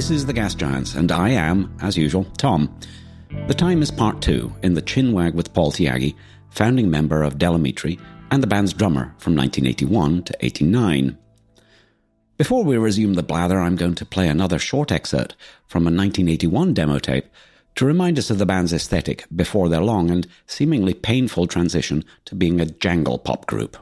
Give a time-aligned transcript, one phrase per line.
[0.00, 2.74] This is The Gas Giants, and I am, as usual, Tom.
[3.48, 6.14] The time is part two in the Chinwag with Paul Tyagi,
[6.48, 8.00] founding member of Del Amitri
[8.30, 11.18] and the band's drummer from 1981 to 89.
[12.38, 15.36] Before we resume the blather, I'm going to play another short excerpt
[15.66, 17.26] from a 1981 demo tape
[17.74, 22.34] to remind us of the band's aesthetic before their long and seemingly painful transition to
[22.34, 23.76] being a jangle pop group.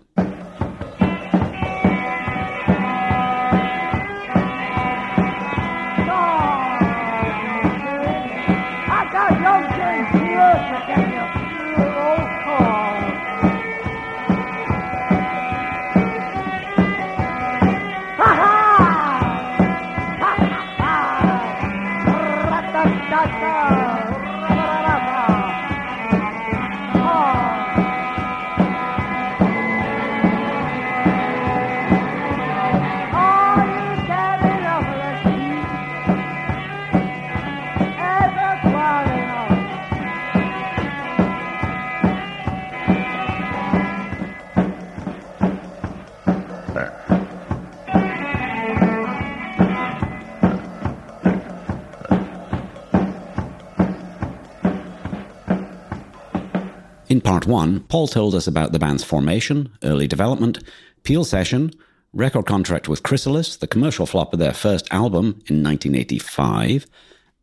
[57.19, 60.63] In part one, Paul told us about the band's formation, early development,
[61.03, 61.73] Peel session,
[62.13, 66.87] record contract with Chrysalis, the commercial flop of their first album in 1985,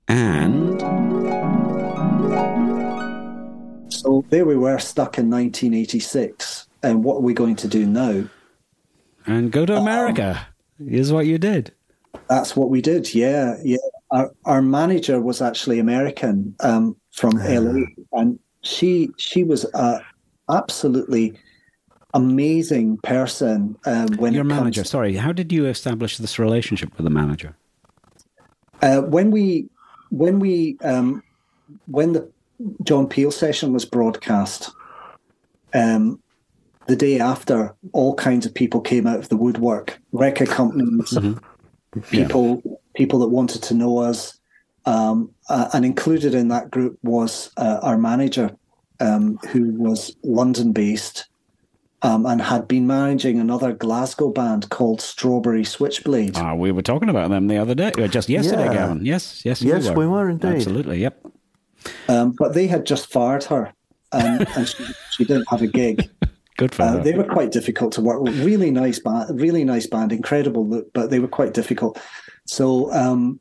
[0.07, 0.79] and.
[3.91, 6.67] So there we were stuck in 1986.
[6.81, 8.29] And what are we going to do now?
[9.25, 10.47] And go to America
[10.79, 11.73] um, is what you did.
[12.29, 13.13] That's what we did.
[13.13, 13.75] Yeah, yeah.
[14.09, 20.01] Our, our manager was actually American um, from LA, and she she was a
[20.49, 21.37] absolutely
[22.13, 23.77] amazing person.
[23.85, 27.55] Um, when your manager, to, sorry, how did you establish this relationship with the manager?
[28.81, 29.69] Uh, when we
[30.09, 31.23] when we um,
[31.87, 32.29] when the
[32.83, 34.71] John Peel session was broadcast,
[35.73, 36.19] um,
[36.87, 41.99] the day after, all kinds of people came out of the woodwork, record companies, mm-hmm.
[42.09, 42.71] people yeah.
[42.95, 44.39] people that wanted to know us.
[44.87, 48.55] Um, uh, and included in that group was uh, our manager,
[48.99, 51.27] um, who was London based
[52.05, 56.37] um, and had been managing another Glasgow band called Strawberry Switchblade.
[56.37, 58.73] Ah, we were talking about them the other day, uh, just yesterday, yeah.
[58.73, 59.05] Gavin.
[59.05, 59.99] Yes, yes, yes, we were.
[59.99, 60.55] we were indeed.
[60.55, 61.25] Absolutely, yep.
[62.07, 63.73] Um, but they had just fired her,
[64.11, 66.09] and she, she, didn't have a gig.
[66.57, 66.97] Good for uh.
[66.97, 68.39] They were quite difficult to work with.
[68.43, 71.99] Really nice band, really nice band, incredible look, but they were quite difficult.
[72.45, 73.39] So um,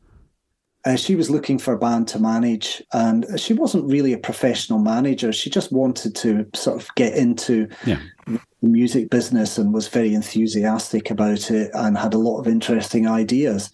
[0.85, 4.79] uh, she was looking for a band to manage, and she wasn't really a professional
[4.79, 5.33] manager.
[5.33, 8.01] She just wanted to sort of get into yeah.
[8.27, 13.09] the music business and was very enthusiastic about it and had a lot of interesting
[13.09, 13.73] ideas.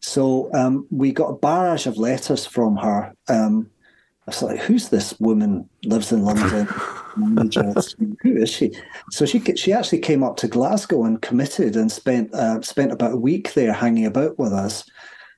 [0.00, 3.14] So um, we got a barrage of letters from her.
[3.28, 3.70] Um,
[4.26, 5.66] I was like, "Who's this woman?
[5.84, 6.66] Lives in London?
[8.22, 8.72] Who is she?"
[9.10, 13.12] So she she actually came up to Glasgow and committed and spent uh, spent about
[13.12, 14.84] a week there hanging about with us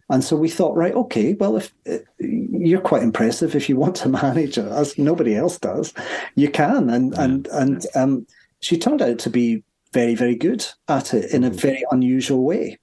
[0.08, 3.96] and so we thought, right, okay, well, if uh, you're quite impressive, if you want
[3.96, 5.92] to manage it, as nobody else does,
[6.34, 6.90] you can.
[6.90, 7.24] And yeah.
[7.24, 8.26] and and um,
[8.60, 9.62] she turned out to be
[9.92, 11.58] very, very good at it in a mm-hmm.
[11.58, 12.78] very unusual way.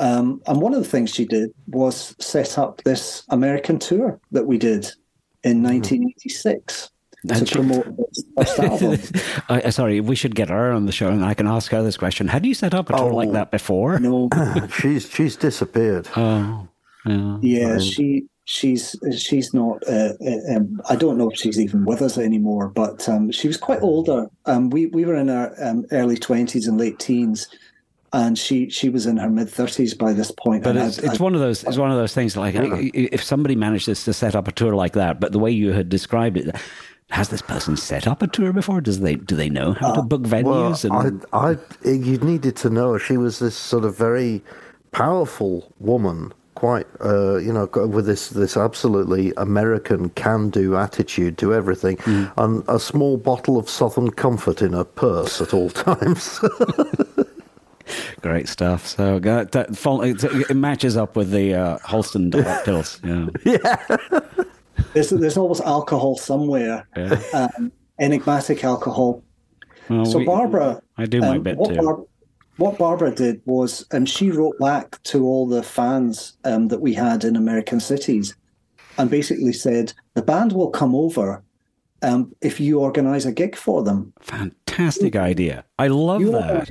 [0.00, 4.46] Um, and one of the things she did was set up this American tour that
[4.46, 4.86] we did
[5.42, 6.90] in 1986.
[7.28, 7.84] And to she, promote
[8.36, 9.00] first album.
[9.48, 11.96] uh, sorry, we should get her on the show, and I can ask her this
[11.96, 13.98] question: Had you set up a tour oh, like that before?
[13.98, 14.28] No,
[14.78, 16.08] she's she's disappeared.
[16.16, 16.68] Oh,
[17.04, 19.82] yeah, yeah she she's she's not.
[19.88, 23.48] Uh, uh, um, I don't know if she's even with us anymore, but um, she
[23.48, 24.28] was quite older.
[24.46, 27.48] Um, we we were in our um, early twenties and late teens
[28.12, 30.64] and she she was in her mid thirties by this point.
[30.64, 32.74] But it's, I, it's I, one of those it's one of those things like yeah.
[32.94, 35.88] if somebody manages to set up a tour like that, but the way you had
[35.88, 36.54] described it,
[37.10, 38.80] has this person set up a tour before?
[38.80, 40.88] Does they do they know how uh, to book venues?
[40.88, 41.24] Well, and...
[41.32, 44.42] I, I, you needed to know she was this sort of very
[44.90, 51.96] powerful woman, quite, uh, you know, with this this absolutely American can-do attitude to everything,
[51.98, 52.30] mm.
[52.36, 56.40] and a small bottle of Southern Comfort in her purse at all times.
[58.20, 58.86] Great stuff.
[58.86, 59.70] So that, that,
[60.50, 62.32] it matches up with the uh, Halston
[62.64, 63.00] pills.
[63.02, 63.28] Yeah.
[63.44, 64.44] yeah
[64.92, 67.20] there's there's always alcohol somewhere, yeah.
[67.34, 69.22] um, enigmatic alcohol.
[69.88, 71.82] Well, so we, Barbara, I do my um, bit what too.
[71.82, 72.04] Bar-
[72.56, 76.92] what Barbara did was, um, she wrote back to all the fans um, that we
[76.92, 78.34] had in American cities,
[78.98, 81.42] and basically said the band will come over
[82.02, 84.12] um, if you organise a gig for them.
[84.20, 85.64] Fantastic idea!
[85.78, 86.68] I love you that.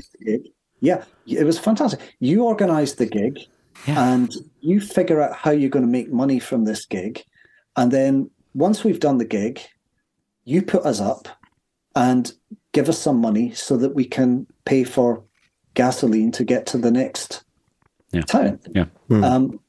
[0.80, 2.00] Yeah, it was fantastic.
[2.19, 3.39] You organised the gig
[3.88, 4.13] yeah.
[4.13, 7.24] and you figure out how you're going to make money from this gig,
[7.78, 9.62] and then once we've done the gig,
[10.44, 11.28] you put us up
[11.96, 12.34] and
[12.74, 15.24] give us some money so that we can pay for
[15.74, 17.44] gasoline to get to the next
[18.12, 18.22] yeah.
[18.22, 18.60] town.
[18.74, 18.86] Yeah.
[19.10, 19.24] Mm.
[19.24, 19.60] Um,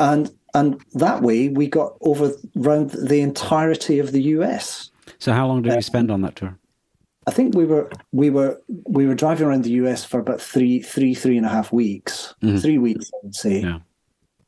[0.00, 4.90] and and that way we got over around the entirety of the US.
[5.18, 6.58] So how long did you uh, spend on that tour?
[7.26, 10.80] I think we were we were we were driving around the US for about three
[10.80, 12.58] three three and a half weeks, mm-hmm.
[12.58, 13.78] three weeks I would say, yeah.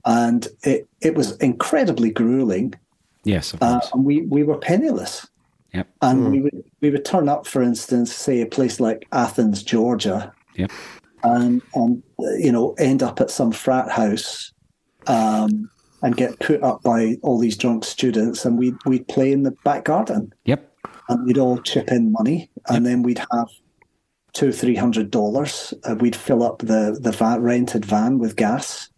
[0.04, 2.74] and it it was incredibly grueling.
[3.26, 5.26] Yes, uh, and we we were penniless.
[5.74, 5.88] Yep.
[6.00, 6.30] And mm.
[6.30, 10.32] we would we would turn up, for instance, say a place like Athens, Georgia.
[10.54, 10.70] Yep.
[11.24, 12.04] And and
[12.38, 14.52] you know end up at some frat house,
[15.08, 15.68] um,
[16.02, 19.56] and get put up by all these drunk students, and we'd we'd play in the
[19.64, 20.32] back garden.
[20.44, 20.72] Yep.
[21.08, 22.92] And we'd all chip in money, and yep.
[22.92, 23.48] then we'd have
[24.34, 25.74] two three hundred dollars.
[25.82, 28.88] Uh, we'd fill up the the van, rented van with gas,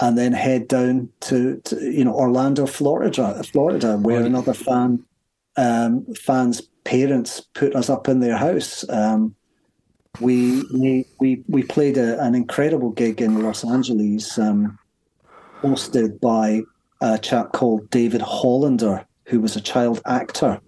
[0.00, 5.04] and then head down to, to you know Orlando, Florida, Florida, where another fan
[5.56, 8.88] um, fans' parents put us up in their house.
[8.88, 9.34] Um,
[10.20, 14.78] we, we we we played a, an incredible gig in Los Angeles, um,
[15.62, 16.62] hosted by
[17.00, 20.60] a chap called David Hollander, who was a child actor.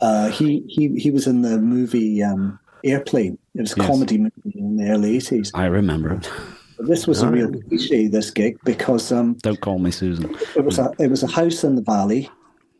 [0.00, 3.38] Uh, he he he was in the movie um, Airplane.
[3.54, 3.86] It was a yes.
[3.86, 5.50] comedy movie in the early eighties.
[5.54, 6.30] I remember it.
[6.78, 8.08] This was a real cliche.
[8.08, 10.36] This gig because um, don't call me Susan.
[10.56, 12.30] It was a it was a house in the valley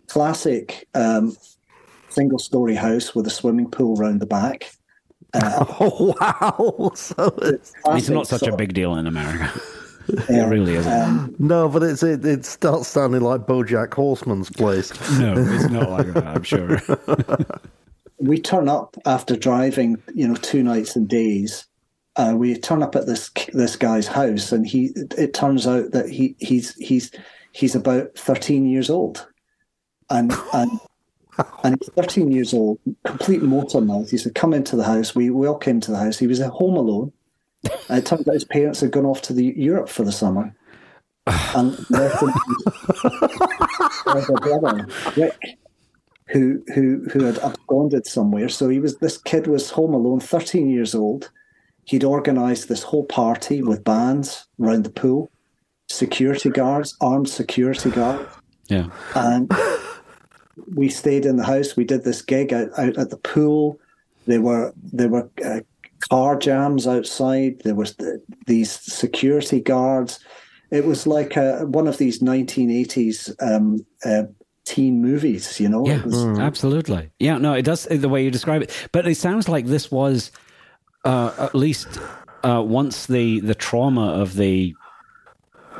[0.08, 1.36] classic um,
[2.08, 4.72] single story house with a swimming pool round the back.
[5.32, 6.92] Uh, oh wow!
[6.94, 9.52] So it's, it's not such a big deal in America.
[10.28, 10.92] Yeah, it really isn't.
[10.92, 14.92] Um, no, but it's it, it starts sounding like BoJack Horseman's place.
[15.18, 16.26] no, it's not like that.
[16.26, 16.78] I'm sure.
[18.18, 21.66] we turn up after driving, you know, two nights and days.
[22.16, 24.92] Uh, we turn up at this this guy's house, and he.
[25.18, 27.10] It turns out that he he's he's
[27.52, 29.26] he's about thirteen years old
[30.10, 30.80] and and
[31.64, 34.10] and he's 13 years old, complete motor mouth.
[34.10, 36.18] He said, "Come into the house." We, we all came to the house.
[36.18, 37.12] He was at home alone.
[37.88, 40.54] And it turned out his parents had gone off to the Europe for the summer,
[41.26, 42.32] and left him
[44.14, 45.58] with a brother, Rick,
[46.28, 48.48] who who who had absconded somewhere.
[48.48, 51.30] So he was this kid was home alone, 13 years old.
[51.86, 55.30] He'd organised this whole party with bands around the pool,
[55.90, 58.28] security guards, armed security guards.
[58.68, 59.50] Yeah, and
[60.74, 61.76] we stayed in the house.
[61.76, 63.78] We did this gig out, out at the pool.
[64.26, 65.60] There were there were uh,
[66.08, 67.60] car jams outside.
[67.64, 70.20] There was the, these security guards.
[70.70, 74.24] It was like a, one of these 1980s um, uh,
[74.64, 75.86] teen movies, you know?
[75.86, 76.42] Yeah, was, mm.
[76.42, 77.10] absolutely.
[77.18, 78.88] Yeah, no, it does the way you describe it.
[78.92, 80.32] But it sounds like this was
[81.04, 81.98] uh, at least
[82.42, 84.74] uh, once the the trauma of the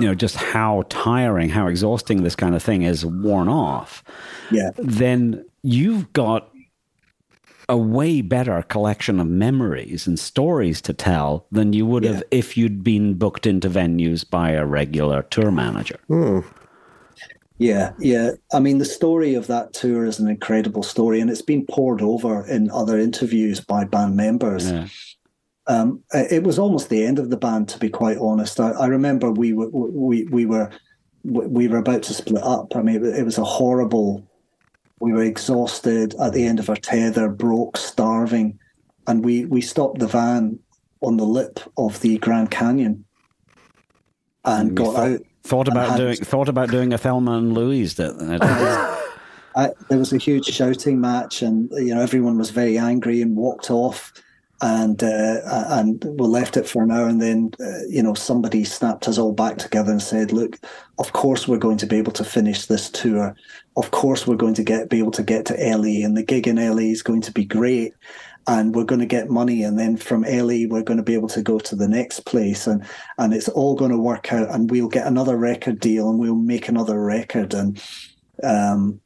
[0.00, 4.02] you know just how tiring, how exhausting this kind of thing is worn off,
[4.50, 6.50] yeah, then you've got
[7.68, 12.58] a way better collection of memories and stories to tell than you would have if
[12.58, 15.98] you'd been booked into venues by a regular tour manager.
[16.10, 16.44] Mm.
[17.56, 18.32] Yeah, yeah.
[18.52, 22.02] I mean, the story of that tour is an incredible story, and it's been poured
[22.02, 24.70] over in other interviews by band members.
[24.70, 24.88] Yeah
[25.66, 28.60] um, it was almost the end of the band, to be quite honest.
[28.60, 30.70] I, I remember we were we we were
[31.24, 32.76] we were about to split up.
[32.76, 34.28] I mean, it, it was a horrible.
[35.00, 38.58] We were exhausted at the end of our tether, broke, starving,
[39.06, 40.58] and we we stopped the van
[41.00, 43.04] on the lip of the Grand Canyon
[44.44, 45.20] and, got thought, out.
[45.44, 47.94] Thought about had, doing thought about doing a Thelma and Louise.
[47.94, 48.14] That,
[49.56, 53.34] I, there was a huge shouting match, and you know everyone was very angry and
[53.34, 54.12] walked off
[54.60, 58.64] and uh, and we left it for an hour, and then uh, you know somebody
[58.64, 60.58] snapped us all back together and said, "Look,
[60.98, 63.34] of course we're going to be able to finish this tour.
[63.76, 66.46] Of course we're going to get be able to get to LA, and the gig
[66.46, 67.94] in LA is going to be great."
[68.46, 71.28] And we're going to get money, and then from LA we're going to be able
[71.28, 72.84] to go to the next place, and
[73.16, 76.34] and it's all going to work out, and we'll get another record deal, and we'll
[76.34, 77.82] make another record, and
[78.42, 79.00] um,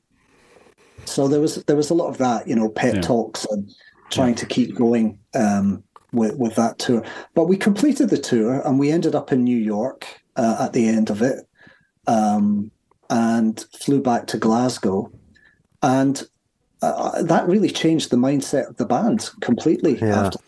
[1.05, 3.01] so there was there was a lot of that, you know, pep yeah.
[3.01, 3.73] talks and
[4.11, 7.05] trying to keep going um, with with that tour.
[7.35, 10.89] But we completed the tour and we ended up in New York uh, at the
[10.89, 11.47] end of it,
[12.07, 12.71] um,
[13.11, 15.11] and flew back to Glasgow,
[15.83, 16.23] and
[16.83, 19.99] uh, that really changed the mindset of the band completely.
[19.99, 20.27] Yeah.
[20.27, 20.39] After.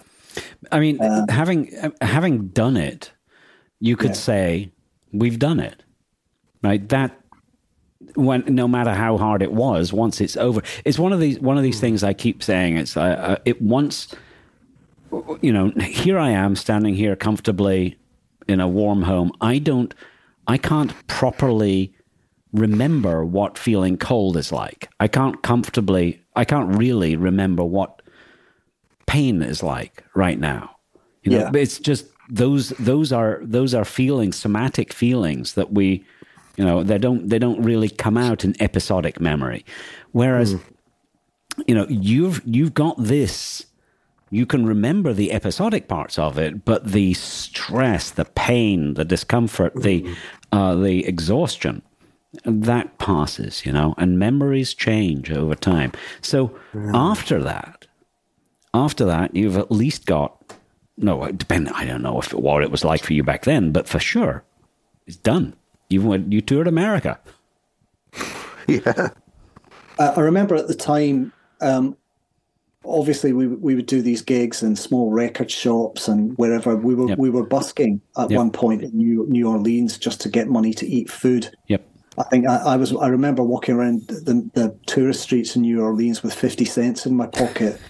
[0.71, 3.13] I mean, uh, having having done it,
[3.81, 4.15] you could yeah.
[4.15, 4.71] say
[5.13, 5.83] we've done it,
[6.63, 6.89] right?
[6.89, 7.20] That
[8.15, 11.57] when no matter how hard it was, once it's over, it's one of these one
[11.57, 11.87] of these hmm.
[11.87, 12.77] things I keep saying.
[12.77, 14.15] It's uh, uh, it once,
[15.41, 17.97] you know, here I am standing here comfortably
[18.51, 19.95] in a warm home, I don't,
[20.47, 21.95] I can't properly
[22.53, 24.89] remember what feeling cold is like.
[24.99, 28.03] I can't comfortably, I can't really remember what
[29.07, 30.77] pain is like right now.
[31.23, 31.61] You know, Yeah.
[31.61, 36.05] it's just those those are those are feelings, somatic feelings that we,
[36.57, 39.65] you know, they don't they don't really come out in episodic memory.
[40.13, 40.57] Whereas,
[41.67, 43.67] you know, you've you've got this.
[44.33, 49.73] You can remember the episodic parts of it, but the stress, the pain, the discomfort,
[49.75, 50.15] the
[50.53, 51.83] uh, the exhaustion,
[52.45, 55.93] that passes, you know, and memories change over time.
[56.21, 56.55] So
[56.95, 57.87] after that,
[58.73, 60.55] after that, you've at least got
[60.97, 61.25] no.
[61.25, 61.69] It depend.
[61.71, 64.45] I don't know if what it was like for you back then, but for sure,
[65.07, 65.55] it's done.
[65.91, 66.33] You went.
[66.33, 67.19] You toured America.
[68.69, 69.09] Yeah.
[69.99, 71.97] I I remember at the time, um,
[72.85, 77.09] obviously we we would do these gigs in small record shops and wherever we were
[77.09, 77.19] Yep.
[77.19, 78.37] we were busking at Yep.
[78.39, 81.51] one point in New New Orleans just to get money to eat food.
[81.67, 81.85] Yep.
[82.19, 85.83] I think I, I was I remember walking around the, the tourist streets in New
[85.83, 87.81] Orleans with fifty cents in my pocket,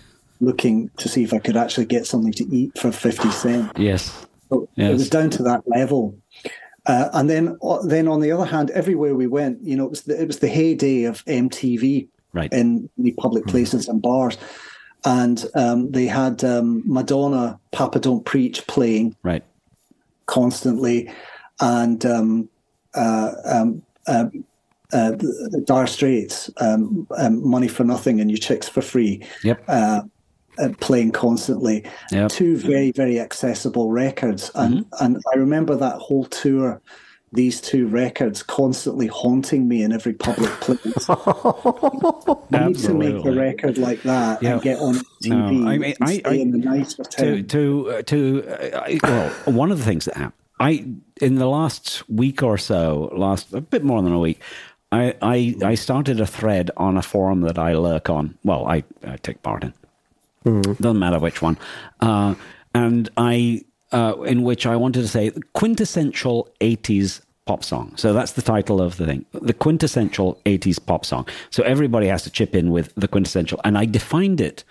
[0.40, 3.70] looking to see if I could actually get something to eat for fifty cents.
[3.76, 4.26] Yes.
[4.48, 4.90] So Yes.
[4.90, 6.16] It was down to that level.
[6.90, 9.90] Uh, and then, uh, then on the other hand, everywhere we went, you know, it
[9.90, 12.52] was the, it was the heyday of MTV Right.
[12.52, 14.36] in the public places and bars,
[15.04, 19.44] and um, they had um, Madonna, "Papa Don't Preach" playing Right.
[20.26, 21.10] constantly,
[21.60, 22.48] and um,
[22.94, 24.26] uh, um, uh,
[24.92, 25.12] uh,
[25.64, 29.64] Dire Straits, um, um, "Money for Nothing" and "You Chicks for Free." Yep.
[30.60, 31.84] Uh, uh, playing constantly.
[32.12, 32.30] Yep.
[32.30, 35.04] Two very very accessible records, and Mm-hmm.
[35.04, 36.80] and I remember that whole tour.
[37.32, 41.06] These two records constantly haunting me in every public place.
[41.08, 44.54] I need to make a record like that Yeah.
[44.54, 47.44] and get on TV No, I mean, and I- stay I- in the to town.
[47.46, 50.86] to uh, to uh, I- well, one of the things that happened, I
[51.20, 54.40] in the last week or so, last a bit more than a week,
[54.90, 58.36] I I, I started a thread on a forum that I lurk on.
[58.42, 59.72] Well, I, I take part in.
[60.44, 61.58] Doesn't matter which one,
[62.00, 62.34] uh,
[62.74, 67.92] and I uh, in which I wanted to say quintessential '80s pop song.
[67.96, 71.26] So that's the title of the thing, the quintessential '80s pop song.
[71.50, 74.64] So everybody has to chip in with the quintessential, and I defined it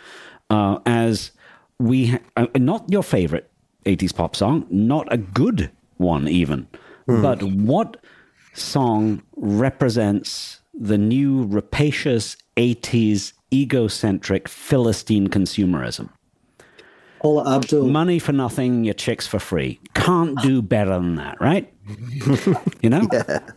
[0.49, 1.31] uh, as
[1.77, 3.49] we ha- uh, not your favorite
[3.85, 6.67] 80s pop song, not a good one even,
[7.05, 7.97] but what
[8.53, 16.09] song represents the new rapacious 80s egocentric Philistine consumerism?
[17.21, 17.87] Oh, Paula Abdul.
[17.87, 19.79] Money for nothing, your chicks for free.
[19.93, 21.71] Can't do better than that, right?
[22.81, 23.07] you know?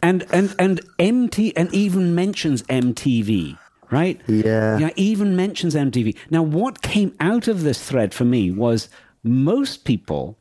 [0.02, 3.56] And and and MT and even mentions MTV,
[3.90, 4.20] right?
[4.26, 4.78] Yeah.
[4.78, 6.16] Yeah, even mentions MTV.
[6.30, 8.88] Now what came out of this thread for me was
[9.22, 10.38] most people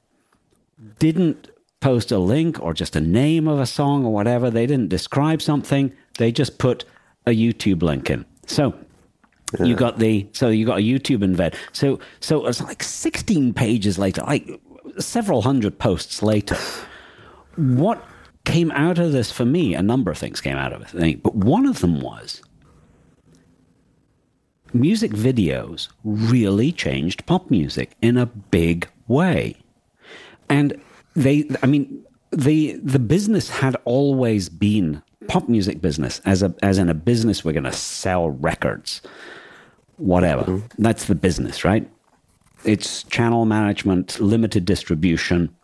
[0.97, 4.49] didn't post a link or just a name of a song or whatever.
[4.49, 5.91] They didn't describe something.
[6.17, 6.85] They just put
[7.27, 8.25] a YouTube link in.
[8.47, 8.73] So
[9.59, 11.55] you got the so you got a YouTube embed.
[11.73, 14.49] So so it's like 16 pages later, like
[14.99, 16.57] several hundred posts later.
[17.55, 18.03] What
[18.45, 19.75] came out of this for me?
[19.75, 22.41] A number of things came out of it, but one of them was
[24.73, 29.55] music videos really changed pop music in a big way.
[30.49, 30.81] And
[31.15, 36.77] they, I mean, the the business had always been pop music business as a as
[36.77, 39.01] in a business we're going to sell records,
[39.97, 40.61] whatever.
[40.77, 41.89] That's the business, right?
[42.63, 45.55] It's channel management, limited distribution.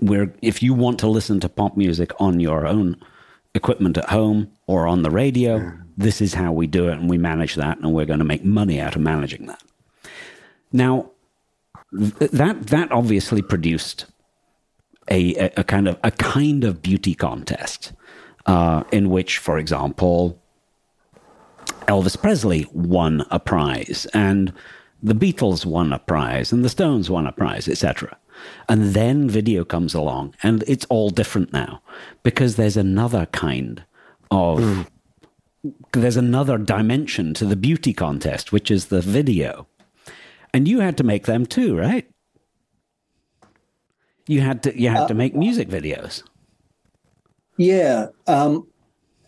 [0.00, 2.96] Where if you want to listen to pop music on your own
[3.54, 7.18] equipment at home or on the radio, this is how we do it, and we
[7.18, 9.62] manage that, and we're going to make money out of managing that.
[10.72, 11.10] Now,
[11.92, 14.06] th- that that obviously produced
[15.10, 17.92] a, a, a kind of a kind of beauty contest
[18.46, 20.40] uh, in which, for example,
[21.90, 24.52] Elvis Presley won a prize, and
[25.02, 28.16] the Beatles won a prize, and the Stones won a prize, etc.
[28.68, 31.82] And then video comes along, and it's all different now
[32.22, 33.82] because there's another kind
[34.30, 34.88] of
[35.92, 39.66] there's another dimension to the beauty contest, which is the video.
[40.54, 42.08] And you had to make them too, right?
[44.28, 46.22] You had to you had to make music videos.
[47.56, 48.06] Yeah.
[48.28, 48.68] Um,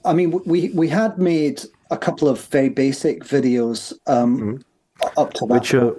[0.04, 4.60] I mean, we we had made a couple of very basic videos um,
[5.16, 5.54] up to that.
[5.54, 5.94] which are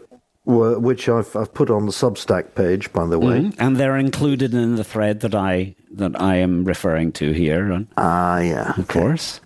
[0.45, 3.51] which I've I've put on the Substack page, by the way.
[3.59, 7.87] And they're included in the thread that I that I am referring to here, and
[7.97, 8.73] Ah, yeah.
[8.77, 9.39] of course.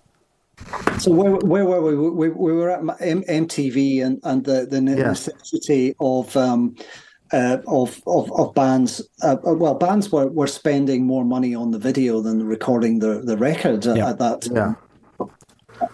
[0.98, 1.96] So where where were we?
[2.10, 6.76] We, we were at M- MTV and and the the necessity of um,
[7.32, 9.02] uh, of, of of bands.
[9.22, 13.22] Uh, uh, well, bands were, were spending more money on the video than recording the
[13.24, 14.10] the record at, yeah.
[14.10, 14.42] at that.
[14.42, 14.56] Time.
[14.56, 14.74] Yeah.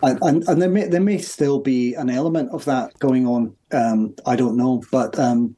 [0.02, 3.56] And, and, and there may there may still be an element of that going on.
[3.72, 5.56] Um, I don't know, but um,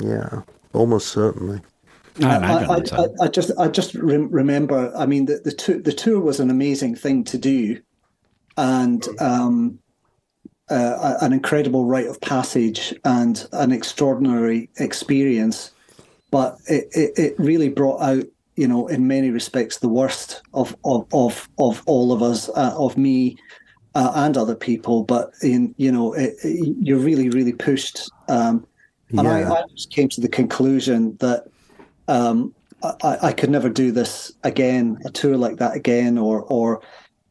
[0.00, 1.60] yeah, almost certainly.
[2.22, 4.92] I, I, I, I, just I just re- remember.
[4.96, 7.80] I mean, the the, tour, the tour was an amazing thing to do,
[8.56, 9.78] and um,
[10.70, 15.72] uh, an incredible rite of passage and an extraordinary experience.
[16.30, 18.24] But it, it, it really brought out,
[18.56, 22.74] you know, in many respects, the worst of of of, of all of us, uh,
[22.76, 23.36] of me.
[23.96, 28.10] Uh, and other people, but in you know, it, you're really, really pushed.
[28.28, 28.66] Um,
[29.10, 29.52] and Yeah.
[29.52, 31.44] I, I just came to the conclusion that
[32.08, 36.82] um, I, I could never do this again, a tour like that again, or or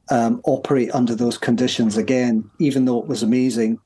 [0.10, 3.78] um, operate under those conditions again, even though it was amazing.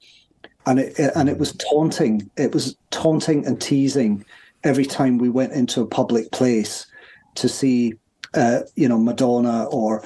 [0.67, 2.29] And it, it- and it was taunting.
[2.37, 4.23] It was taunting and teasing
[4.63, 6.85] every time we went into a public place
[7.37, 7.93] to see,
[8.33, 10.03] uh, you know, Madonna or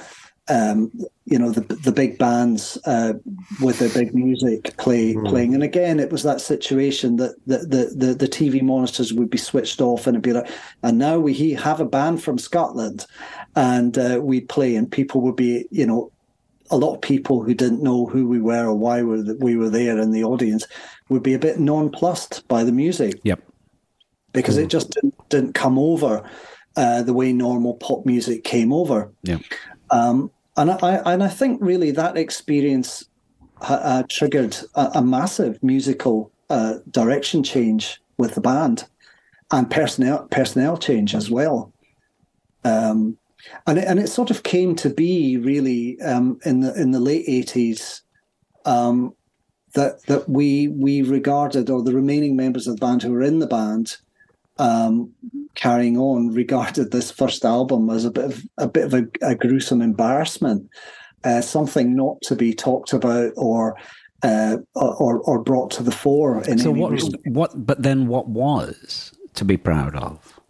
[0.48, 0.90] um,
[1.24, 3.12] you know the the big bands uh,
[3.60, 5.54] with their big music play playing.
[5.54, 9.38] And again, it was that situation that the, the the the TV monitors would be
[9.38, 10.50] switched off, and it'd be like,
[10.82, 13.06] and now we he- have a band from Scotland,
[13.54, 16.10] and uh, we'd play, and people would be, you know,
[16.70, 19.56] a lot of people who didn't know who we were or why we were, we
[19.56, 20.66] were there in the audience
[21.08, 23.40] would be a bit nonplussed by the music Yep.
[24.32, 26.28] because it just didn't, didn't come over
[26.76, 29.12] uh, the way normal pop music came over.
[29.22, 29.38] Yeah.
[29.90, 33.04] Um, and I and I think really that experience
[33.60, 38.84] uh, triggered a, a massive musical uh, direction change with the band
[39.50, 41.72] and personnel personnel change as well.
[42.64, 43.18] Um,
[43.66, 47.00] and it, and it sort of came to be really um, in the in the
[47.00, 48.02] late eighties
[48.64, 49.14] um,
[49.74, 53.38] that that we we regarded or the remaining members of the band who were in
[53.38, 53.96] the band
[54.58, 55.12] um,
[55.54, 59.34] carrying on regarded this first album as a bit of a bit of a, a
[59.34, 60.68] gruesome embarrassment,
[61.24, 63.76] uh, something not to be talked about or
[64.22, 66.90] uh, or or brought to the fore in So any what?
[66.92, 67.26] respect.
[67.26, 67.66] What?
[67.66, 70.40] But then, what was to be proud of?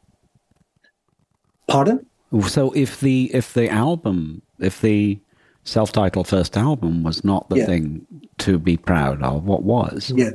[1.68, 2.04] Pardon?
[2.48, 5.18] So if the if the album, if the
[5.64, 7.66] self-titled first album was not the Yeah.
[7.66, 8.06] thing
[8.38, 10.12] to be proud of, what was?
[10.14, 10.30] Yeah.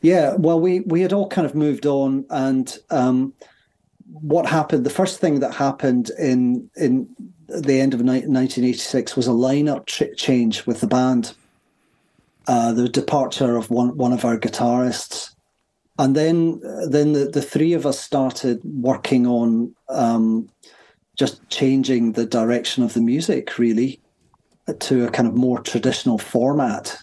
[0.00, 3.34] Yeah, well, we we had all kind of moved on, and um,
[4.06, 4.84] what happened?
[4.84, 7.08] The first thing that happened in in
[7.48, 11.34] the end of ni- 1986 was a lineup ch- change with the band.
[12.46, 15.34] Uh, the departure of one one of our guitarists,
[15.98, 20.48] and then then the, the three of us started working on um,
[21.16, 24.00] just changing the direction of the music, really,
[24.78, 26.96] to a kind of more traditional format.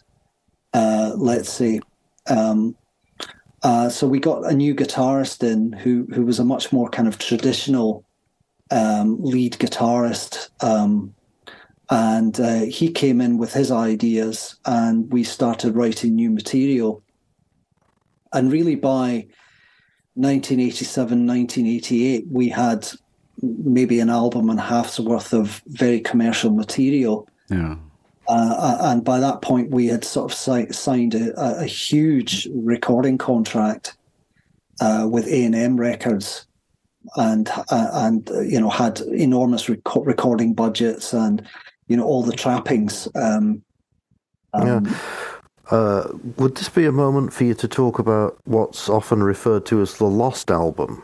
[0.74, 1.82] Uh, let's say.
[2.32, 2.76] Um,
[3.64, 7.08] uh, so we got a new guitarist in who who was a much more kind
[7.08, 8.04] of traditional
[8.72, 11.14] um, lead guitarist, um,
[11.90, 17.04] and uh, he came in with his ideas, and we started writing new material.
[18.34, 19.28] And really, by
[20.16, 22.88] 1987, 1988, we had
[23.42, 27.28] maybe an album and a half's worth of very commercial material.
[27.50, 27.76] Yeah.
[28.32, 33.18] Uh, and by that point, we had sort of si- signed a, a huge recording
[33.18, 33.98] contract
[34.80, 36.48] uh, with A and M Records,
[37.18, 41.46] and uh, and uh, you know had enormous rec- recording budgets and
[41.90, 43.06] you know all the trappings.
[43.16, 43.64] Um,
[44.54, 44.96] um,
[45.70, 49.82] Uh, would this be a moment for you to talk about what's often referred to
[49.82, 51.02] as the Lost Album?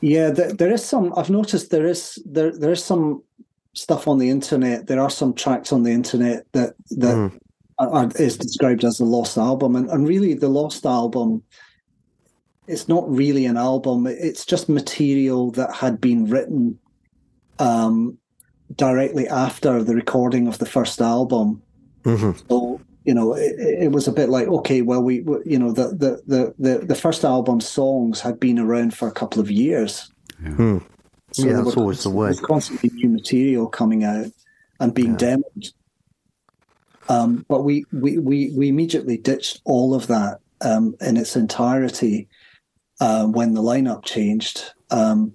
[0.00, 1.14] Yeah, there, there is some.
[1.16, 3.22] I've noticed there is there there is some
[3.74, 4.86] stuff on the internet.
[4.86, 7.38] There are some tracks on the internet that that Mm.
[7.78, 11.42] are, are- is described as the lost album, and and really the lost album.
[12.66, 14.06] It's not really an album.
[14.06, 16.78] It's just material that had been written
[17.58, 18.16] um,
[18.76, 21.62] directly after the recording of the first album.
[22.04, 25.58] hmm So you know, it, it was a bit like okay, well, we we- you
[25.58, 29.40] know the the the the, the first album songs had been around for a couple
[29.40, 30.10] of years.
[30.38, 30.78] Hmm.
[31.32, 32.26] So Yeah, there that's always the constantly- way.
[32.26, 34.26] There's constantly new material coming out
[34.80, 35.72] and being demoed.
[37.08, 42.28] Um, but we, we, we, we immediately ditched all of that um, in its entirety
[43.00, 44.72] uh, when the lineup changed.
[44.90, 45.34] Um,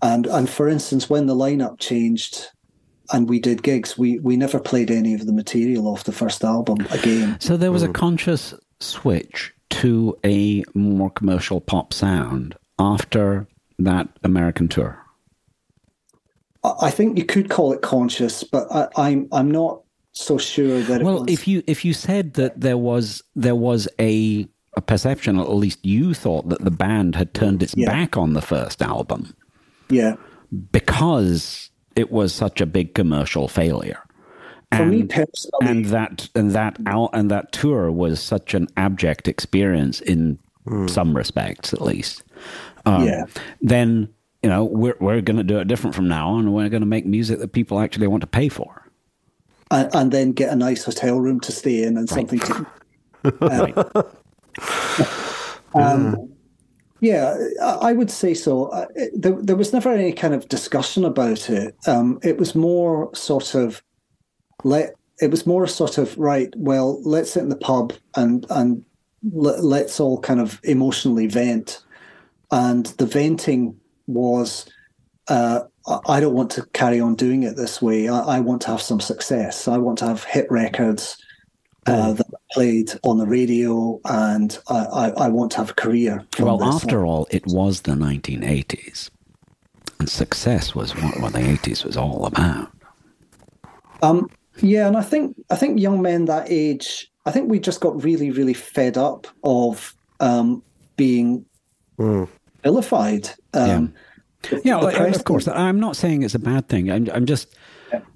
[0.00, 2.48] and and for instance, when the lineup changed
[3.12, 6.44] and we did gigs, we, we never played any of the material off the first
[6.44, 7.38] album again.
[7.40, 13.46] So there was a conscious switch to a more commercial pop sound after
[13.78, 14.98] that American tour.
[16.64, 20.80] I I think you could call it conscious, but I, I'm I'm not so sure
[20.82, 21.32] that it Well, was.
[21.32, 24.46] if you if you said that there was there was a
[24.76, 27.90] a perception, or at least you thought, that the band had turned its Yeah.
[27.90, 29.34] back on the first album
[29.90, 30.14] Yeah.
[30.70, 33.98] because it was such a big commercial failure.
[34.74, 38.68] For me And- personally, and that and that out and that tour was such an
[38.78, 40.38] abject experience in
[40.86, 42.22] some respects, at least.
[42.86, 43.24] Um, Yeah.
[43.60, 44.08] Then
[44.42, 46.52] you know we're we're going to do it different from now on.
[46.52, 48.88] We're going to make music that people actually want to pay for.
[49.70, 52.66] and, and then get a nice hotel room to stay in and something to.
[53.40, 54.02] Uh,
[55.74, 56.28] um,
[57.00, 58.66] yeah, I would say so.
[58.66, 61.74] Uh, There, there was never any kind of discussion about it.
[61.86, 63.82] Um, it was more sort of
[64.62, 64.94] let.
[65.20, 66.52] It was more sort of right.
[66.56, 68.84] Well, let's sit in the pub and and
[69.32, 71.82] let, let's all kind of emotionally vent.
[72.50, 73.78] And the venting
[74.14, 74.66] was
[75.28, 78.08] uh, I I don't want to carry on doing it this way.
[78.08, 79.68] I, I want to have some success.
[79.68, 81.16] I want to have hit records
[81.86, 85.74] uh, that are played on the radio, and I, I, I want to have a
[85.74, 86.24] career.
[86.38, 86.74] Well, this.
[86.76, 89.10] after all, it was the 1980s,
[89.98, 92.70] and success was what, what the 80s was all about.
[94.02, 97.80] Um, yeah, and I think I think young men that age, I think we just
[97.80, 100.62] got really, really fed up of um,
[100.96, 101.44] being
[102.62, 103.30] vilified.
[103.54, 103.94] Um,
[104.64, 105.46] Yeah, press- of course.
[105.48, 106.90] I'm not saying it's a bad thing.
[106.90, 107.54] I'm, I'm just,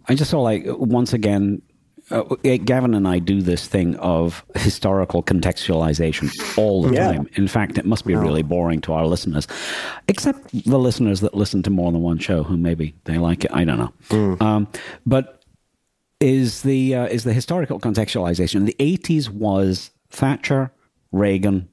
[0.09, 1.63] I just saw like once again,
[2.11, 2.23] uh,
[2.65, 7.13] Gavin and I do this thing of historical contextualization all the Yeah.
[7.13, 7.29] time.
[7.35, 9.47] In fact, it must be really boring to our listeners,
[10.09, 13.51] except the listeners that listen to more than one show, who maybe they like it.
[13.55, 13.79] I don't
[14.11, 14.37] know.
[14.41, 14.69] Um,
[15.05, 15.45] but
[16.21, 18.67] is the uh, is the historical contextualization?
[18.67, 20.73] The 80s was Thatcher,
[21.13, 21.69] Reagan,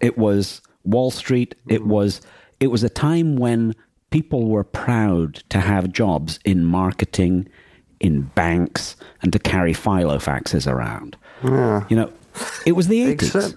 [0.00, 1.54] it was Wall Street.
[1.68, 2.20] It was
[2.60, 3.74] it was a time when
[4.10, 7.48] people were proud to have jobs in marketing,
[8.00, 11.16] in banks, and to carry filofaxes around.
[11.88, 12.12] You know,
[12.64, 13.34] it was the eighties.
[13.34, 13.56] Except,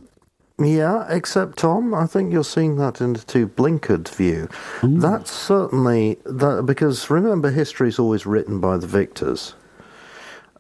[0.60, 4.50] yeah, except Tom, I think you're seeing that in a too blinkered view.
[4.84, 9.56] That's certainly that because remember, history is always written by the victors.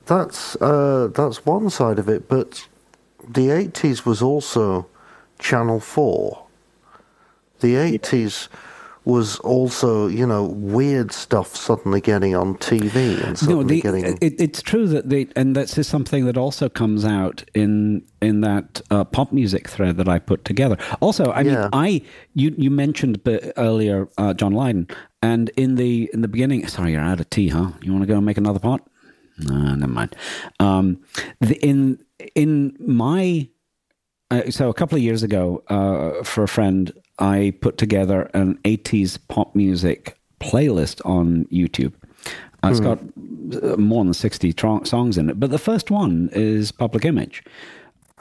[0.06, 2.68] That's uh, that's one side of it, but
[3.28, 4.88] the '80s was also
[5.38, 6.46] Channel Four.
[7.60, 8.48] The '80s
[9.06, 14.06] was also, you know, weird stuff suddenly getting on TV and No, the, getting.
[14.22, 18.42] it, it's true that they, and that's is something that also comes out in in
[18.42, 20.78] that uh, pop music thread that I put together.
[21.00, 22.02] Also, I mean, I
[22.34, 23.22] you you mentioned
[23.58, 24.88] earlier uh, John Lydon,
[25.22, 27.72] and in the in the beginning, sorry, you're out of tea, huh?
[27.82, 28.88] You want to go and make another pot?
[29.40, 30.16] No, never mind.
[30.60, 31.02] Um,
[31.40, 32.00] the, in
[32.36, 33.48] in my
[34.30, 38.58] uh, so a couple of years ago, uh, for a friend, I put together an
[38.64, 41.94] '80s pop music playlist on YouTube.
[42.64, 46.30] Uh, It's got uh, more than sixty tro- songs in it, but the first one
[46.34, 47.44] is Public Image.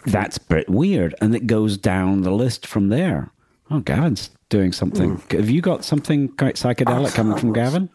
[0.07, 3.31] That's a bit weird, and it goes down the list from there.
[3.71, 5.21] Oh, Gavin's doing something.
[5.31, 7.91] Have you got something quite psychedelic coming from Gavin?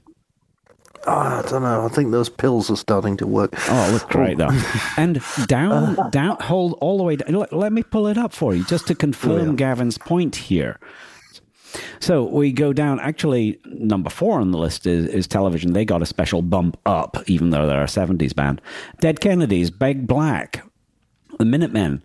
[1.05, 1.85] Ah, I don't know.
[1.85, 3.51] I think those pills are starting to work.
[3.69, 4.49] Oh, it looks great though.
[4.97, 7.33] And down, down, hold all the way down.
[7.33, 10.79] Let, let me pull it up for you just to confirm Gavin's point here.
[11.99, 12.99] So we go down.
[12.99, 15.73] Actually, number four on the list is, is television.
[15.73, 18.61] They got a special bump up, even though they're a 70s band.
[18.99, 20.63] Dead Kennedys, Big Black,
[21.39, 22.03] The Minutemen,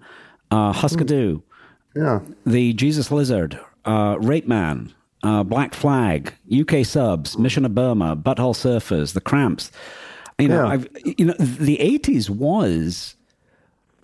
[0.51, 1.43] uh, Hüsker Dü,
[1.95, 2.21] Yeah.
[2.47, 9.13] the Jesus Lizard, uh, Rapeman, uh, Black Flag, UK Subs, Mission of Burma, Butthole Surfers,
[9.15, 9.71] The Cramps.
[10.39, 10.69] You know, Yeah.
[10.73, 13.17] I've, you know, the eighties was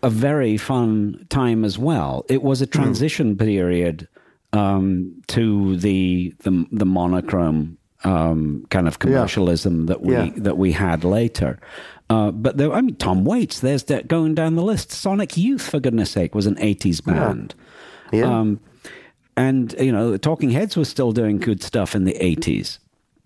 [0.03, 2.25] a very fun time as well.
[2.29, 4.09] It was a transition period
[4.53, 10.31] um, to the the, the monochrome um, kind of commercialism that we Yeah.
[10.37, 11.59] that we had later.
[12.11, 13.61] Uh, but there, I mean, Tom Waits.
[13.61, 14.91] There's that going down the list.
[14.93, 17.55] Sonic Youth, for goodness sake, was an '80s band.
[18.13, 18.25] Yeah.
[18.41, 18.61] Um,
[19.37, 22.79] and you know, the Talking Heads was still doing good stuff in the '80s,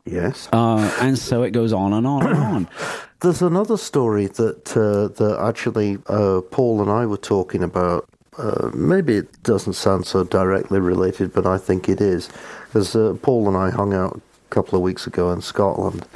[0.04, 0.48] yes.
[0.52, 2.68] uh, and so it goes on and on and on.
[3.20, 8.08] There's another story that uh, that actually uh, Paul and I were talking about.
[8.38, 12.28] Uh, maybe it doesn't sound so directly related, but I think it is,
[12.66, 16.06] because uh, Paul and I hung out a couple of weeks ago in Scotland,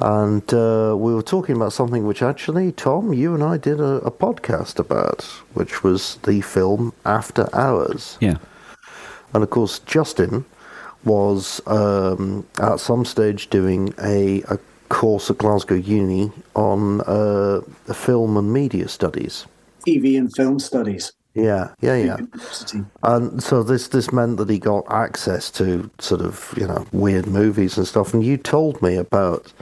[0.00, 3.96] and uh, we were talking about something which actually, Tom, you and I did a,
[3.96, 5.22] a podcast about,
[5.54, 8.18] which was the film After Hours.
[8.20, 8.38] Yeah,
[9.34, 10.44] And of course, Justin
[11.04, 17.60] was um, at some stage doing a, a course at Glasgow Uni on uh,
[17.92, 19.46] film and media studies.
[19.86, 21.12] TV and film studies.
[21.34, 22.16] Yeah, yeah, yeah.
[23.02, 27.26] And so this this meant that he got access to sort of you know weird
[27.26, 28.12] movies and stuff.
[28.12, 29.52] And you told me about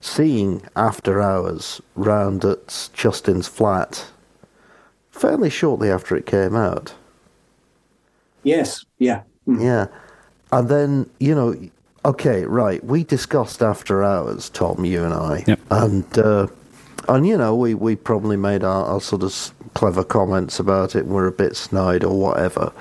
[0.00, 4.06] seeing After Hours round at Justin's flat
[5.12, 6.94] fairly shortly after it came out.
[8.42, 9.22] Yes, yeah.
[9.46, 9.62] Mm.
[9.62, 9.86] Yeah.
[10.52, 11.54] And then, you know,
[12.04, 15.44] okay, right, we discussed After Hours, Tom, you and I.
[15.46, 15.60] Yep.
[15.70, 16.46] And, uh,
[17.08, 21.04] and you know, we, we probably made our, our sort of clever comments about it
[21.04, 22.72] and we're a bit snide or whatever.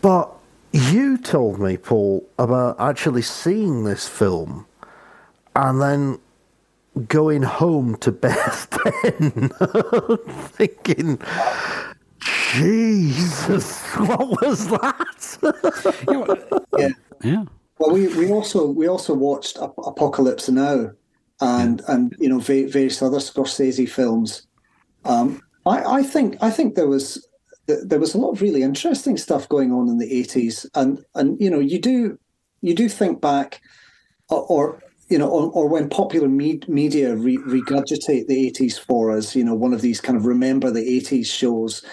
[0.00, 0.30] But
[0.72, 4.66] you told me, Paul, about actually seeing this film
[5.56, 6.18] and then
[7.08, 8.36] going home to bed
[8.84, 9.50] then,
[10.52, 11.18] thinking,
[12.50, 15.06] Jesus, what was that?
[16.78, 16.88] yeah.
[17.22, 17.44] yeah.
[17.78, 20.90] Well, we, we also we also watched Apocalypse Now,
[21.40, 21.94] and yeah.
[21.94, 24.46] and you know various other Scorsese films.
[25.04, 27.26] Um, I, I think I think there was
[27.66, 31.40] there was a lot of really interesting stuff going on in the eighties, and and
[31.40, 32.18] you know you do
[32.62, 33.60] you do think back,
[34.28, 39.10] or, or you know, or, or when popular me- media re- regurgitate the 80s for
[39.10, 41.84] us, you know, one of these kind of remember the 80s shows,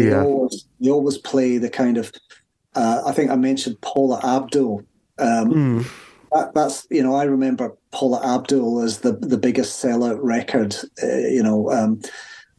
[0.00, 0.22] they, yeah.
[0.22, 2.12] always, they always play the kind of,
[2.74, 4.82] uh, I think I mentioned Paula Abdul.
[5.18, 5.90] Um, mm.
[6.32, 11.06] that, that's, you know, I remember Paula Abdul as the, the biggest sellout record, uh,
[11.06, 12.00] you know, um,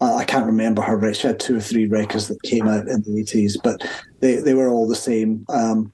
[0.02, 1.14] I can't remember her.
[1.14, 3.88] She had two or three records that came out in the 80s, but
[4.20, 5.46] they, they were all the same.
[5.50, 5.94] Um,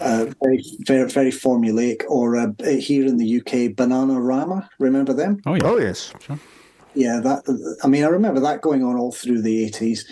[0.00, 2.02] uh, very, very, very formulaic.
[2.08, 4.68] Or uh, here in the UK, Bananarama.
[4.80, 5.40] Remember them?
[5.46, 5.62] Oh, yeah.
[5.64, 6.12] oh yes.
[6.20, 6.38] Sure.
[6.94, 7.78] Yeah, that.
[7.82, 10.10] I mean, I remember that going on all through the eighties.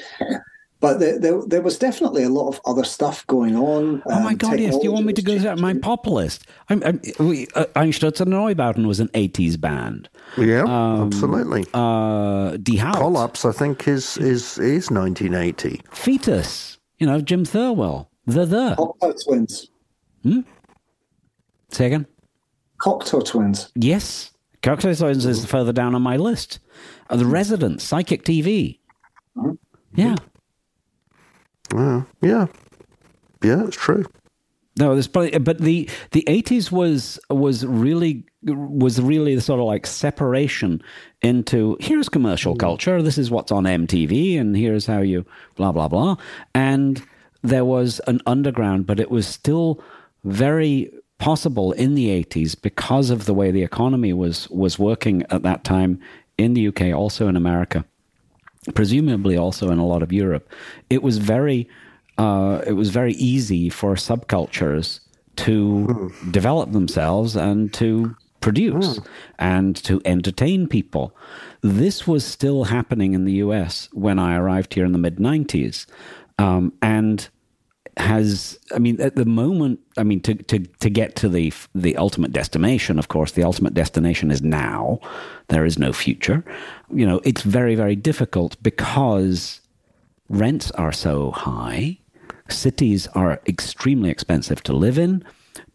[0.82, 4.02] But there, there, there, was definitely a lot of other stuff going on.
[4.04, 4.58] Oh my um, God!
[4.58, 6.44] Yes, do you want me to go to my pop list?
[6.70, 10.08] I'm, I'm, we, uh, Einstürzende Neubauten was an '80s band.
[10.36, 11.66] Yeah, um, absolutely.
[11.72, 12.96] Uh, Die Haut.
[12.96, 15.82] Collapse, I think, is is is 1980.
[15.92, 18.08] Foetus, you know, Jim Thirlwell.
[18.26, 19.68] The the Cocteau Twins.
[20.24, 20.40] Hmm.
[21.68, 22.06] Second.
[22.80, 23.70] Cocteau Twins.
[23.76, 24.32] Yes,
[24.64, 26.58] Cocteau Twins is further down on my list.
[27.08, 28.80] Uh, the Residents, Psychic TV.
[29.36, 29.52] Mm-hmm.
[29.94, 30.16] Yeah.
[31.74, 32.46] Uh, yeah.
[33.42, 34.04] Yeah, it's true.
[34.78, 39.66] No, there's probably, but the the eighties was was really was really the sort of
[39.66, 40.82] like separation
[41.20, 42.58] into here's commercial mm.
[42.58, 43.02] culture.
[43.02, 46.16] This is what's on MTV, and here's how you blah blah blah.
[46.54, 47.02] And
[47.42, 49.82] there was an underground, but it was still
[50.24, 55.42] very possible in the eighties because of the way the economy was was working at
[55.42, 56.00] that time
[56.38, 57.84] in the UK, also in America,
[58.74, 60.48] presumably also in a lot of Europe.
[60.88, 61.68] It was very,
[62.18, 65.00] uh, it was very easy for subcultures
[65.36, 66.32] to mm.
[66.32, 69.06] develop themselves and to produce mm.
[69.38, 71.16] and to entertain people.
[71.62, 75.86] This was still happening in the US when I arrived here in the mid 90s.
[76.38, 77.28] Um, and
[77.98, 81.94] has i mean at the moment i mean to to to get to the the
[81.96, 84.98] ultimate destination of course the ultimate destination is now.
[85.48, 86.44] There is no future.
[86.92, 89.60] You know it's very very difficult because
[90.28, 91.98] rents are so high.
[92.48, 95.24] Cities are extremely expensive to live in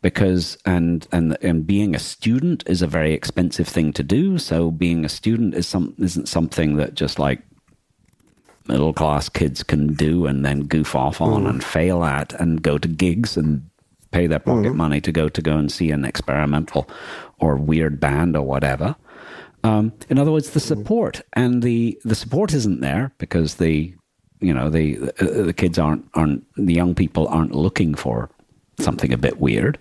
[0.02, 4.38] because and and and being a student is a very expensive thing to do.
[4.38, 7.42] So being a student is some isn't something that just like
[8.68, 11.50] middle class kids can do and then goof off on mm.
[11.50, 13.70] and fail at and go to gigs and
[14.12, 14.76] pay their pocket mm.
[14.76, 16.90] money to go to go and see an experimental
[17.40, 18.96] or weird band or whatever.
[19.64, 20.68] Um, in other words, the mm.
[20.68, 23.94] support and the the support isn't there because the
[24.40, 28.30] you know the uh, the kids aren't aren't the young people aren't looking for
[28.80, 29.78] something a bit weird,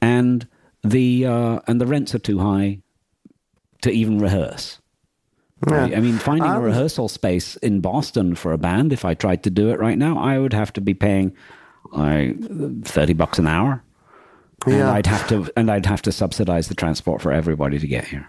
[0.00, 0.46] and
[0.82, 2.80] the uh, and the rents are too high
[3.82, 4.80] to even rehearse.
[5.68, 5.84] Yeah.
[5.84, 9.50] I mean, finding a rehearsal space in Boston for a band, if I tried to
[9.50, 11.36] do it right now, I would have to be paying
[11.92, 12.36] like
[12.84, 13.82] thirty bucks an hour,
[14.66, 14.74] yeah.
[14.74, 18.06] and I'd have to and I'd have to subsidize the transport for everybody to get
[18.06, 18.28] here.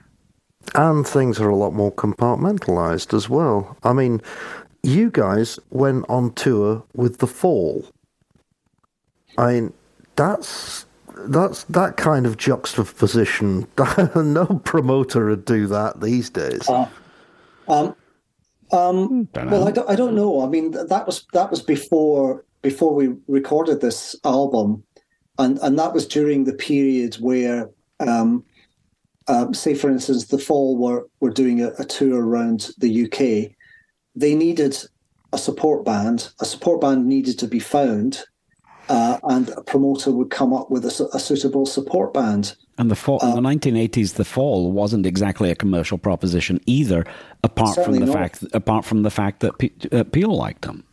[0.75, 3.77] And things are a lot more compartmentalized as well.
[3.83, 4.21] I mean,
[4.83, 7.85] you guys went on tour with the Fall.
[9.37, 9.73] I mean,
[10.15, 13.67] that's that's that kind of juxtaposition.
[14.15, 16.69] no promoter would do that these days.
[16.69, 16.87] Uh,
[17.73, 17.95] um,
[18.71, 20.41] um, well, I don't, I don't know.
[20.41, 24.83] I mean, that was that was before before we recorded this album,
[25.38, 28.43] and and that was during the period where, um,
[29.27, 33.51] um, say, for instance, the Fall were were doing a, a tour around the UK.
[34.15, 34.75] They needed
[35.33, 36.29] a support band.
[36.39, 38.23] A support band needed to be found,
[38.89, 42.55] uh, and a promoter would come up with a, a suitable support band.
[42.77, 47.05] And the fall, uh, in the 1980s, the fall wasn't exactly a commercial proposition either,
[47.43, 48.13] apart from the not.
[48.13, 50.83] fact apart from the fact that P- uh, Peel liked them.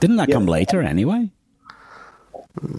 [0.00, 0.34] Didn't that yeah.
[0.34, 1.30] come later anyway?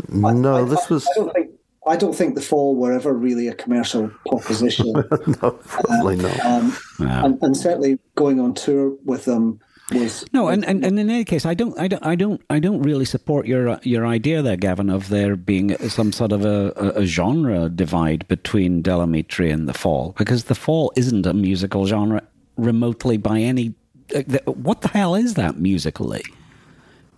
[0.09, 1.07] No, I, this I, was.
[1.07, 1.51] I don't think
[1.85, 4.91] I don't think the Fall were ever really a commercial proposition.
[5.41, 6.39] no, probably not.
[6.45, 7.25] Um, Wow.
[7.25, 9.59] and, and certainly going on tour with them
[9.91, 12.59] was No, and, and, and in any case, I don't, I don't, I don't, I
[12.59, 16.71] don't really support your your idea there, Gavin, of there being some sort of a,
[16.95, 21.85] a, genre divide between Del Amitri and the Fall, because the Fall isn't a musical
[21.85, 22.21] genre
[22.57, 23.73] remotely by any.
[24.15, 26.23] uh, the- What the hell is that musically?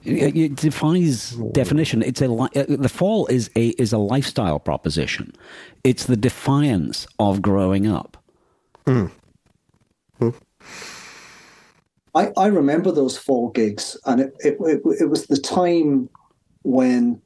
[0.07, 2.03] It, defies definition.
[2.03, 5.33] It's a uh, the Fall is a is a lifestyle proposition.
[5.83, 8.17] It's the defiance of growing up.
[12.15, 16.09] I, I remember those fall gigs, and it, it, it, it was the time
[16.63, 17.21] when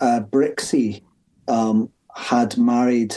[0.00, 1.04] uh, Brixie
[1.48, 3.14] um, had married.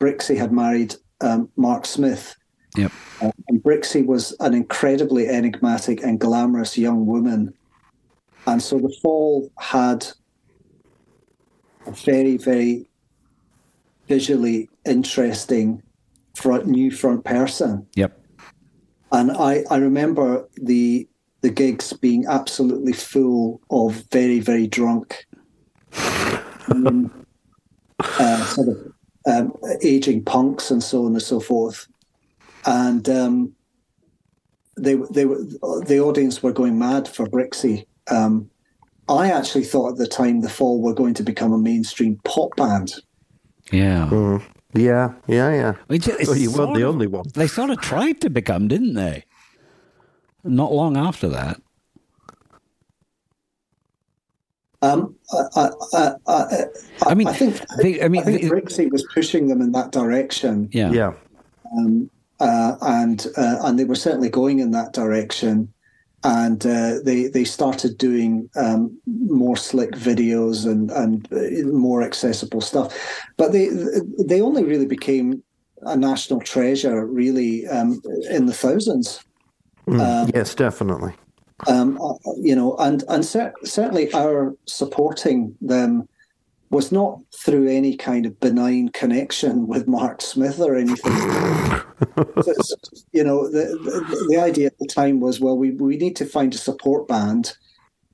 [0.00, 2.36] Brixie had married um, Mark Smith,
[2.76, 2.90] Yep.
[3.22, 7.54] uh, and Brixie was an incredibly enigmatic and glamorous young woman,
[8.48, 10.04] and so the Fall had
[11.86, 12.88] a very, very
[14.08, 15.80] visually interesting
[16.34, 17.86] front, new front person.
[17.94, 18.20] Yep.
[19.14, 21.08] And I, I remember the
[21.40, 25.24] the gigs being absolutely full of very, very drunk,
[26.68, 27.12] um,
[28.00, 28.92] uh, sort of
[29.26, 31.86] um, aging punks and so on and so forth.
[32.66, 33.52] And um,
[34.76, 35.44] they they were
[35.86, 37.86] the audience were going mad for Brixie.
[38.10, 38.50] Um,
[39.08, 42.56] I actually thought at the time the Fall were going to become a mainstream pop
[42.56, 42.94] band.
[43.70, 44.08] Yeah.
[44.10, 44.42] Mm.
[44.74, 45.74] Yeah, yeah, yeah.
[45.88, 47.24] It's- it's Well, you weren't sort the of- only one.
[47.34, 49.24] They sort of tried to become, didn't they?
[50.42, 51.60] Not long after that.
[54.82, 56.64] Um, I, I, I, I,
[57.06, 59.72] I mean, I think they- I mean, I think they- Brixie was pushing them in
[59.72, 60.68] that direction.
[60.72, 60.90] Yeah.
[60.92, 61.12] Yeah.
[61.76, 62.10] um,
[62.40, 65.72] uh, and uh, and they were certainly going in that direction.
[66.26, 72.62] And uh, they they started doing um, more slick videos and and uh, more accessible
[72.62, 72.96] stuff,
[73.36, 73.68] but they
[74.26, 75.42] they only really became
[75.82, 79.22] a national treasure really um, in the thousands.
[79.86, 80.00] Mm.
[80.00, 81.12] Um, yes, definitely.
[81.68, 86.08] um, uh, you know, and and cer- certainly our supporting them
[86.74, 91.12] was not through any kind of benign connection with Mark Smith or anything.
[92.42, 92.52] So
[93.12, 96.26] you know, the, the the idea at the time was, well, we we need to
[96.26, 97.56] find a support band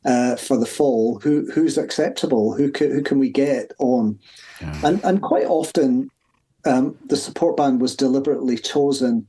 [0.05, 1.19] uh, for the fall.
[1.21, 2.55] Who who's acceptable?
[2.55, 4.19] Who can, who can we get on?
[4.61, 6.11] And and quite often,
[6.67, 9.27] um, the support band was deliberately chosen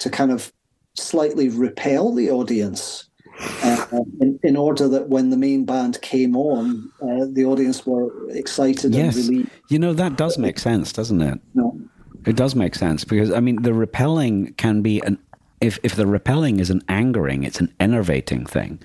[0.00, 0.52] to kind of
[0.94, 3.08] slightly repel the audience.
[3.40, 3.86] Uh,
[4.20, 8.94] in, in order that when the main band came on, uh, the audience were excited
[8.94, 9.16] Yes.
[9.16, 9.50] and relieved.
[9.68, 11.40] You know, that does make sense, doesn't it?
[11.54, 11.78] No.
[12.26, 15.18] It does make sense because, I mean, the repelling can be an.
[15.60, 18.80] If, if the repelling is an angering, it's an enervating thing,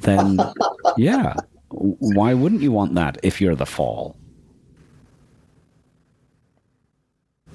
[0.00, 0.38] then
[0.96, 1.34] yeah.
[1.70, 4.16] Why wouldn't you want that if you're the fall?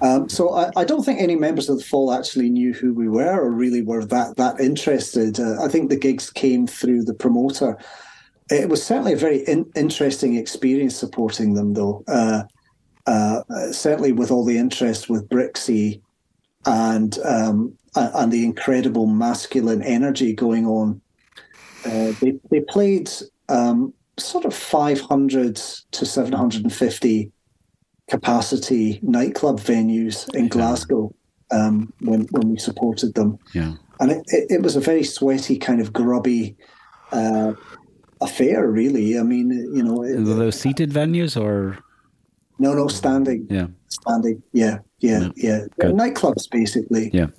[0.03, 3.07] Um, so I, I don't think any members of the Fall actually knew who we
[3.07, 5.39] were or really were that that interested.
[5.39, 7.77] Uh, I think the gigs came through the promoter.
[8.51, 12.03] It was certainly a very in, interesting experience supporting them, though.
[12.07, 12.43] Uh,
[13.07, 16.01] uh, certainly with all the interest with Brixie
[16.65, 21.01] and um, and the incredible masculine energy going on.
[21.85, 23.09] Uh, they they played
[23.47, 27.31] um, sort of 500 to 750
[28.17, 31.11] capacity nightclub venues in Glasgow
[31.51, 33.73] um, when when we supported them, Yeah.
[33.99, 36.55] and it, it, it was a very sweaty kind of grubby
[37.11, 37.53] uh,
[38.21, 38.59] affair.
[38.79, 39.47] Really, I mean,
[39.77, 41.77] you know, it- those seated venues or?
[42.59, 45.95] No, no, standing, yeah, standing, yeah, yeah, yeah, good.
[45.95, 47.09] nightclubs basically.
[47.11, 47.29] yeah,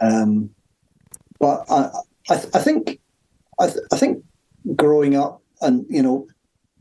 [0.00, 0.48] Um,
[1.38, 1.80] but I,
[2.32, 2.98] I, I think,
[3.60, 4.24] I, th- I think,
[4.74, 6.26] growing up and you know,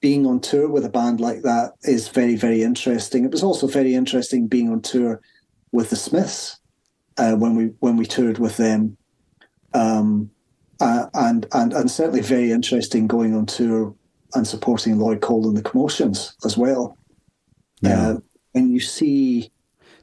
[0.02, 3.26] being on tour with a band like that is very, very interesting.
[3.26, 5.22] It was also very interesting being on tour
[5.72, 6.58] with the Smiths
[7.18, 8.98] uh, when we when we toured with them,
[9.74, 10.30] um,
[10.80, 13.96] uh, and and and certainly very interesting going on tour
[14.34, 16.98] and supporting Lloyd Cole and the Commotions as well.
[17.82, 18.10] Yeah.
[18.10, 18.18] Uh,
[18.54, 19.52] and you see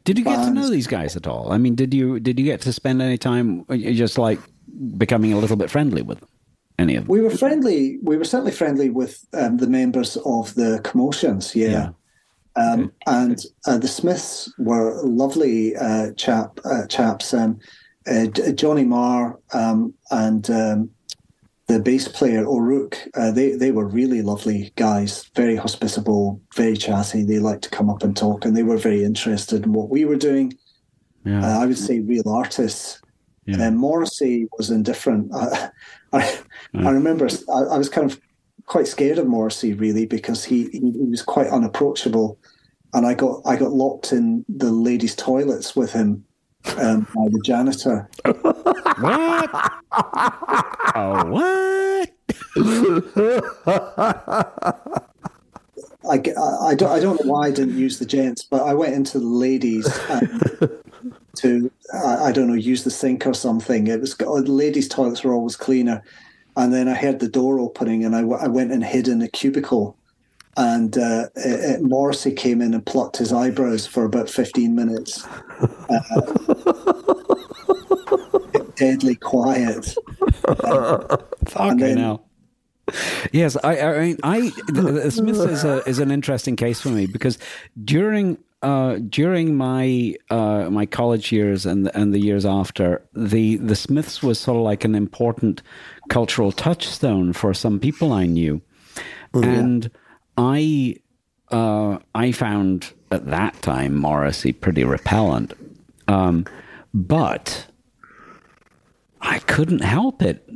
[0.04, 1.52] Did you get to know these guys at all?
[1.52, 4.38] I mean, did you did you get to spend any time uh, just like
[4.96, 6.28] becoming a little bit friendly with them?
[6.82, 7.10] Any of them?
[7.10, 7.98] We were friendly.
[8.02, 11.54] We were certainly friendly with um, the members of the commotions.
[11.54, 11.90] Yeah,
[12.56, 17.32] um, and uh, the Smiths were lovely uh, chap uh, chaps.
[17.32, 17.60] Um,
[18.06, 20.90] uh, Johnny Marr um, and um,
[21.68, 22.98] the bass player O'Rourke.
[23.14, 25.30] Uh, they they were really lovely guys.
[25.36, 27.22] Very hospitable, very chatty.
[27.22, 30.04] They liked to come up and talk, and they were very interested in what we
[30.04, 30.52] were doing.
[31.24, 31.44] Yeah.
[31.44, 33.00] Uh, I would say real artists.
[33.46, 33.60] Yeah.
[33.60, 35.32] And Morrissey was indifferent.
[35.34, 35.70] I,
[36.12, 36.38] I,
[36.74, 38.20] I remember I, I was kind of
[38.66, 42.38] quite scared of Morrissey really because he, he, he was quite unapproachable.
[42.94, 46.24] and I got I got locked in the ladies' toilets with him
[46.78, 48.08] um, by the janitor.
[48.24, 49.50] What?
[50.94, 52.10] oh, what?
[56.04, 58.74] I, I, I don't I don't know why I didn't use the gents, but I
[58.74, 60.81] went into the ladies and
[61.36, 63.86] to I, I don't know use the sink or something.
[63.86, 66.02] It was the ladies' toilets were always cleaner,
[66.56, 69.28] and then I heard the door opening, and I, I went and hid in a
[69.28, 69.96] cubicle,
[70.56, 75.26] and uh, it, it, Morrissey came in and plucked his eyebrows for about fifteen minutes.
[75.88, 77.14] Uh,
[78.76, 79.94] deadly quiet.
[80.44, 81.16] Uh,
[81.46, 82.24] Fucking then, hell.
[83.32, 87.06] Yes, I, I mean, I the, Smiths is a is an interesting case for me
[87.06, 87.38] because
[87.84, 93.74] during uh, during my uh, my college years and and the years after, the the
[93.74, 95.62] Smiths was sort of like an important
[96.08, 98.62] cultural touchstone for some people I knew,
[99.32, 99.48] mm-hmm.
[99.48, 99.90] and
[100.36, 100.96] I
[101.50, 105.54] uh, I found at that time Morrissey pretty repellent,
[106.06, 106.46] um,
[106.94, 107.66] but
[109.20, 110.48] I couldn't help it.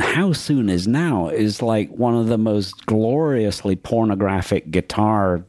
[0.00, 5.44] How Soon Is Now is like one of the most gloriously pornographic guitar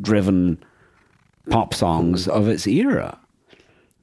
[0.00, 0.62] driven
[1.50, 3.18] pop songs of its era.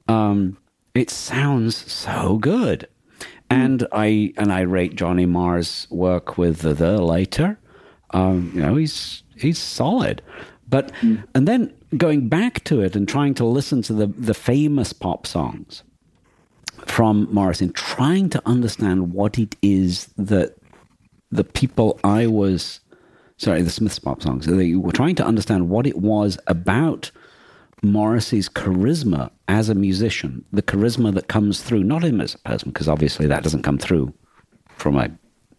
[0.08, 0.58] Um,
[0.94, 2.88] it sounds so good.
[3.50, 7.58] And I and I rate Johnny Marr's work with the, the later.
[8.10, 10.22] Um, you know, he's he's solid.
[10.68, 11.22] But mm.
[11.34, 15.26] and then going back to it and trying to listen to the the famous pop
[15.26, 15.82] songs
[16.86, 20.56] from Morrison, trying to understand what it is that
[21.30, 22.80] the people I was,
[23.36, 27.10] sorry, the Smiths pop songs, they were trying to understand what it was about
[27.84, 32.70] Morrissey's charisma as a musician, the charisma that comes through, not him as a person,
[32.70, 34.12] because obviously that doesn't come through
[34.76, 35.10] from a,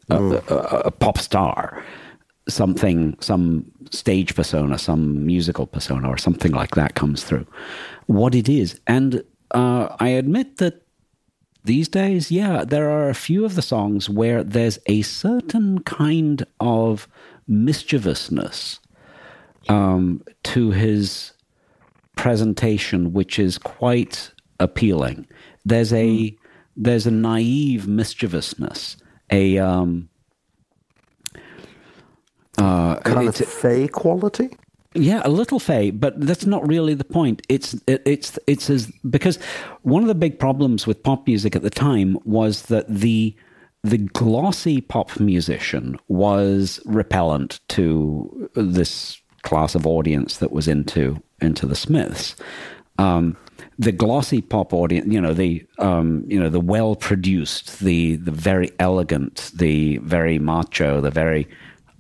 [0.10, 1.84] a, a, a pop star
[2.48, 7.46] something, some stage persona, some musical persona, or something like that comes through.
[8.06, 10.86] What it is, and uh, I admit that
[11.64, 16.46] these days, yeah, there are a few of the songs where there's a certain kind
[16.60, 17.08] of
[17.48, 18.80] mischievousness
[19.68, 21.32] um, to his
[22.16, 25.28] presentation, which is quite appealing.
[25.66, 26.38] There's a mm.
[26.76, 28.98] there's a naive mischievousness,
[29.32, 30.10] a um,
[32.58, 34.50] uh, kind of fey quality.
[34.98, 37.42] Yeah, a little fey, but that's not really the point.
[37.50, 39.38] It's it, it's it's as because
[39.82, 43.36] one of the big problems with pop music at the time was that the
[43.84, 51.66] the glossy pop musician was repellent to this class of audience that was into into
[51.66, 52.36] the Smiths.
[52.98, 53.38] Um,
[53.78, 58.32] the glossy pop audience, you know, the um, you know the well produced, the the
[58.32, 61.48] very elegant, the very macho, the very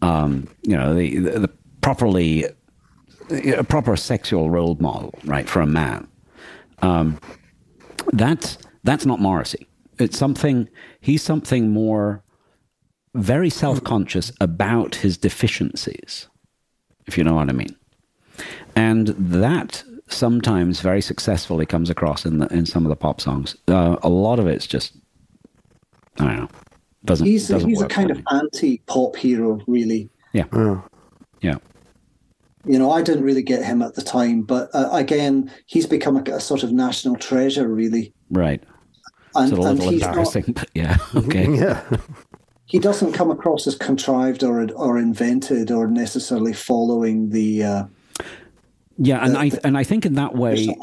[0.01, 1.49] um, you know the, the, the
[1.81, 2.45] properly
[3.29, 6.07] a proper sexual role model, right, for a man.
[6.81, 7.19] Um,
[8.13, 9.67] that's that's not Morrissey.
[9.99, 10.69] It's something.
[11.01, 12.23] He's something more
[13.15, 16.27] very self conscious about his deficiencies,
[17.07, 17.75] if you know what I mean.
[18.75, 23.55] And that sometimes very successfully comes across in the in some of the pop songs.
[23.67, 24.93] Uh, a lot of it's just
[26.19, 26.49] I don't know.
[27.05, 30.09] Doesn't he's doesn't he's a kind of anti pop hero, really.
[30.33, 30.45] Yeah.
[30.53, 30.81] yeah.
[31.41, 31.55] Yeah.
[32.65, 36.17] You know, I didn't really get him at the time, but uh, again, he's become
[36.17, 38.11] a, a, sort of national treasure, really.
[38.31, 38.63] Right.
[39.35, 41.47] And, it's a little embarrassing, not, but yeah, okay.
[41.55, 41.83] yeah.
[42.65, 47.83] He doesn't come across as contrived or or invented or necessarily following the uh,
[48.97, 50.73] yeah, and the, I and I think in that way,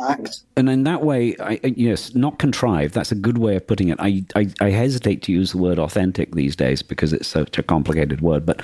[0.54, 2.92] and in that way, I, yes, not contrived.
[2.92, 3.98] That's a good way of putting it.
[3.98, 7.62] I, I, I hesitate to use the word authentic these days because it's such a
[7.62, 8.44] complicated word.
[8.44, 8.62] But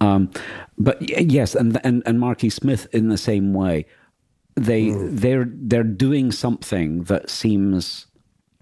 [0.00, 0.30] um,
[0.78, 3.84] but yes, and and and Marky Smith in the same way,
[4.54, 5.10] they mm.
[5.10, 8.05] they're they're doing something that seems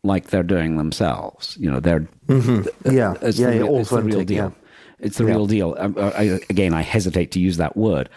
[0.05, 1.57] like they're doing themselves.
[1.59, 2.95] You know, they're mm-hmm.
[2.95, 4.37] yeah, it's yeah, the, yeah, it's the real deal.
[4.37, 4.51] Yeah.
[5.01, 5.31] It's the yeah.
[5.31, 5.77] real deal.
[5.79, 8.09] I, I, again, I hesitate to use that word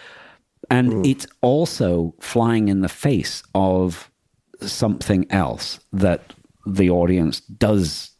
[0.69, 1.07] and mm.
[1.07, 4.11] it's also flying in the face of
[4.61, 6.33] something else that
[6.65, 8.11] the audience does.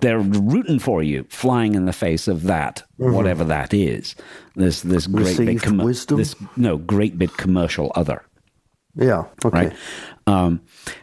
[0.00, 3.14] They're rooting for you, flying in the face of that, mm-hmm.
[3.14, 4.14] whatever that is.
[4.56, 6.18] This this great Received big com- wisdom.
[6.18, 8.24] This no great big commercial other.
[8.94, 9.24] Yeah.
[9.44, 9.68] Okay.
[9.68, 9.76] Right.
[10.26, 10.60] Um,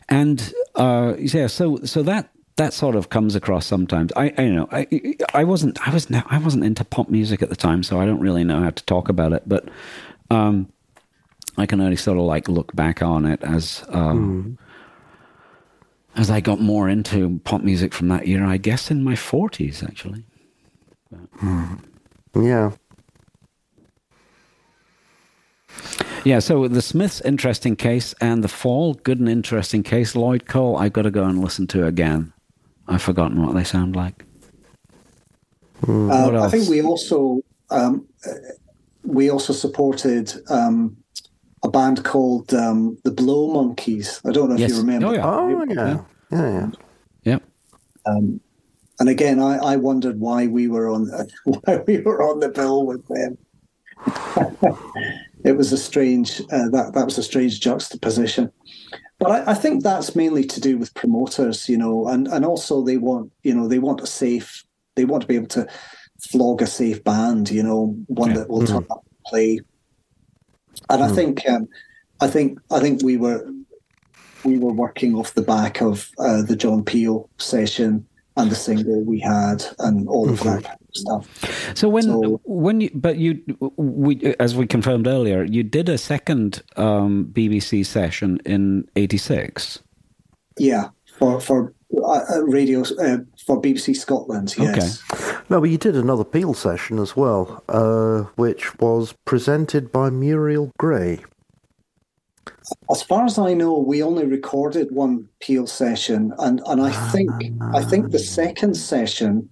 [0.07, 4.11] and uh, yeah, so so that that sort of comes across sometimes.
[4.15, 7.49] I, I you know I I wasn't I was I wasn't into pop music at
[7.49, 9.43] the time, so I don't really know how to talk about it.
[9.47, 9.67] But
[10.29, 10.71] um,
[11.57, 16.19] I can only sort of like look back on it as um, mm.
[16.19, 18.45] as I got more into pop music from that year.
[18.45, 20.23] I guess in my forties, actually.
[21.41, 21.83] Mm.
[22.35, 22.71] Yeah.
[26.26, 30.15] Yeah, so the Smiths, interesting case, and the Fall, good and interesting case.
[30.15, 32.34] Lloyd Cole, I've got to go and listen to again.
[32.88, 34.26] I've forgotten what they sound like.
[35.82, 36.11] Mm.
[36.11, 38.05] Uh, I think we also um,
[39.03, 40.97] we also supported um,
[41.63, 44.20] a band called um, the Blow Monkeys.
[44.26, 44.72] I don't know if yes.
[44.72, 45.07] you remember.
[45.07, 45.76] Oh yeah, oh, yeah.
[45.76, 46.01] yeah,
[46.32, 46.70] yeah, yeah.
[47.24, 47.43] Yep.
[48.05, 48.41] Um,
[48.99, 51.09] and again, I, I wondered why we were on
[51.45, 53.38] why we were on the bill with them.
[55.43, 58.51] it was a strange uh, that that was a strange juxtaposition.
[59.19, 62.81] But I, I, think that's mainly to do with promoters, you know, and, and also
[62.81, 64.63] they want you know they want a safe
[64.95, 65.67] they want to be able to
[66.21, 68.37] flog a safe band, you know, one yeah.
[68.37, 68.67] that will mm.
[68.67, 69.59] turn up and play.
[70.89, 71.09] And mm.
[71.09, 71.67] I think um,
[72.21, 73.49] I think I think we were
[74.43, 78.05] we were working off the back of uh, the John Peel session
[78.37, 81.75] and the single we had and all of that of stuff.
[81.75, 83.41] So when so, when you but you
[83.77, 89.79] we as we confirmed earlier, you did a second um, BBC session in '86.
[90.57, 94.55] Yeah, for for uh, uh radio uh, for BBC Scotland.
[94.57, 95.03] Yes.
[95.11, 95.41] Okay.
[95.49, 100.71] No, but you did another Peel session as well, uh, which was presented by Muriel
[100.77, 101.19] Gray.
[102.91, 107.31] As far as I know, we only recorded one Peel session, and, and I think
[107.73, 109.49] I think the second session,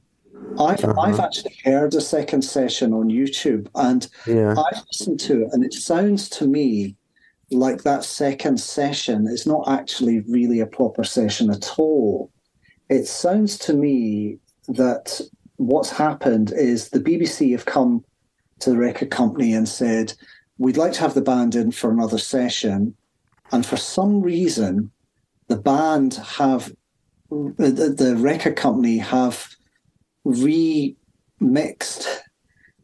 [0.59, 0.99] I've uh-huh.
[0.99, 4.51] I've actually heard a second session on YouTube, and yeah.
[4.51, 6.95] I've listened to it, and it sounds to me
[7.51, 12.31] like that second session is not actually really a proper session at all.
[12.89, 15.21] It sounds to me that
[15.57, 18.03] what's happened is the BBC have come
[18.59, 20.13] to the record company and said,
[20.57, 22.95] We'd like to have the band in for another session.
[23.51, 24.91] And for some reason,
[25.47, 26.73] the band have,
[27.29, 29.55] the, the record company have
[30.27, 32.07] remixed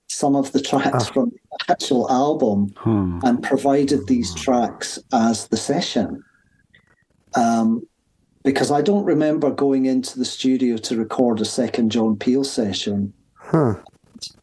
[0.08, 1.14] some of the tracks oh.
[1.14, 3.20] from the actual album hmm.
[3.24, 6.24] and provided these tracks as the session.
[7.36, 7.86] Um,
[8.44, 13.14] because I don't remember going into the studio to record a second John Peel session.
[13.36, 13.76] Huh.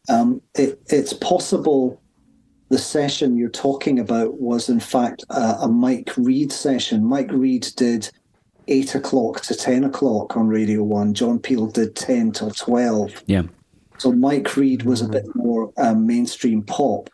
[0.09, 2.01] Um, it, it's possible
[2.69, 7.05] the session you're talking about was in fact a, a Mike Read session.
[7.05, 8.09] Mike Read did
[8.71, 11.13] eight o'clock to ten o'clock on Radio One.
[11.13, 13.23] John Peel did ten till twelve.
[13.27, 13.43] Yeah.
[13.97, 17.09] So Mike Read was a bit more um, mainstream pop.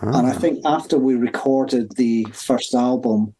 [0.00, 3.32] And I think after we recorded the first album,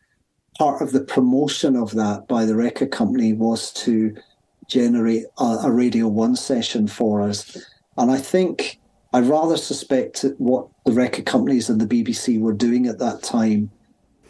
[0.57, 4.15] part of the promotion of that by the record company was to
[4.69, 7.59] generate a, a Radio One session for us.
[7.99, 8.79] And I think
[9.13, 13.71] I rather suspect what the record companies and the BBC were doing at that time,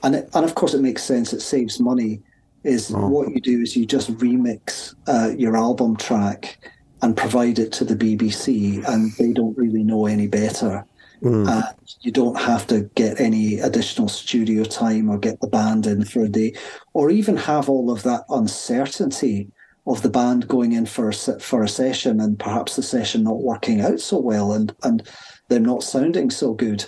[0.03, 1.33] and it, and of course it makes sense.
[1.33, 2.23] It saves money.
[2.65, 3.09] Is oh.
[3.09, 6.59] what you do is you just remix uh, your album track
[7.03, 10.87] and provide it to the BBC, and they don't really know any better.
[11.23, 11.49] Mm.
[11.49, 16.05] Uh, you don't have to get any additional studio time or get the band in
[16.05, 16.55] for a day,
[16.93, 19.51] or even have all of that uncertainty
[19.87, 23.43] of the band going in for a, for a session and perhaps the session not
[23.43, 25.09] working out so well and and
[25.49, 26.85] them not sounding so good.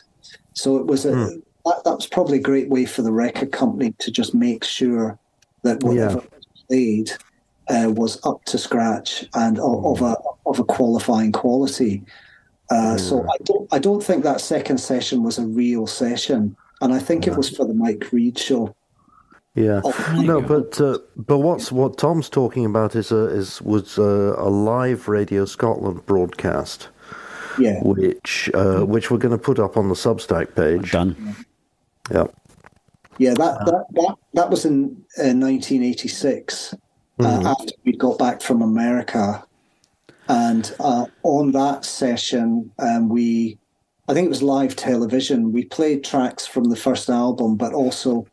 [0.53, 1.43] So it was a mm.
[1.65, 5.19] that, that was probably a great way for the record company to just make sure
[5.65, 6.41] that whatever yeah.
[6.69, 7.11] played
[7.69, 12.03] uh, was up to scratch and of, of a of a qualifying quality.
[12.71, 16.95] Uh, so I don't I don't think that second session was a real session, and
[16.95, 18.75] I think it was for the Mike Read show.
[19.55, 23.99] Yeah, oh, no, but uh, but what's what Tom's talking about is a is was
[23.99, 26.89] a, a live Radio Scotland broadcast.
[27.59, 30.91] Yeah, which uh, which we're going to put up on the Substack page.
[30.91, 31.37] Done.
[32.11, 32.27] Yeah.
[33.19, 36.77] Yeah, that that that, that was in, in 1986 uh,
[37.23, 37.47] mm-hmm.
[37.47, 39.45] after we got back from America,
[40.29, 43.59] and uh, on that session, um, we
[44.09, 45.53] I think it was live television.
[45.53, 48.27] We played tracks from the first album, but also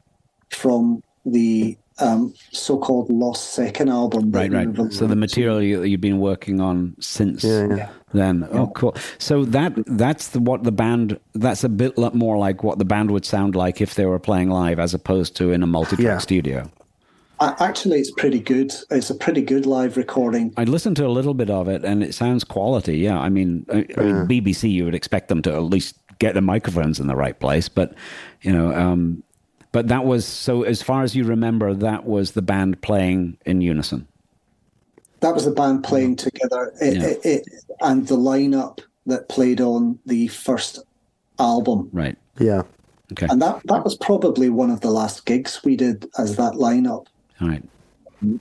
[0.50, 4.32] from the um, so-called lost second album.
[4.32, 4.92] Right, right.
[4.92, 7.90] So the material you, have been working on since yeah, yeah.
[8.14, 8.48] Then.
[8.52, 8.96] Oh, cool.
[9.18, 11.20] So that that's the, what the band.
[11.34, 14.50] That's a bit more like what the band would sound like if they were playing
[14.50, 16.18] live, as opposed to in a multi-track yeah.
[16.18, 16.72] studio.
[17.42, 18.72] Actually, it's pretty good.
[18.92, 20.54] It's a pretty good live recording.
[20.58, 23.00] I listened to a little bit of it, and it sounds quality.
[23.00, 26.36] Yeah, I mean, I, I mean BBC, you would expect them to at least get
[26.36, 27.96] the microphones in the right place, but
[28.44, 29.24] you know, um,
[29.72, 30.62] but that was so.
[30.62, 34.08] As far as you remember, that was the band playing in unison.
[35.22, 37.08] That was the band playing together, it, yeah.
[37.08, 37.50] it, it,
[37.82, 40.80] and the lineup that played on the first
[41.40, 41.90] album.
[41.92, 42.18] Right.
[42.40, 42.64] Yeah.
[43.12, 43.28] Okay.
[43.30, 47.08] And that that was probably one of the last gigs we did as that lineup.
[47.42, 47.64] All right.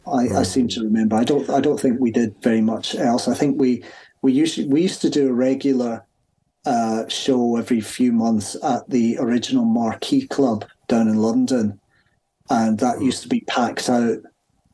[0.06, 1.16] I, I seem to remember.
[1.16, 1.48] I don't.
[1.50, 3.28] I don't think we did very much else.
[3.28, 3.82] I think we
[4.22, 6.04] we used we used to do a regular
[6.66, 11.80] uh, show every few months at the original Marquee Club down in London,
[12.50, 14.18] and that used to be packed out.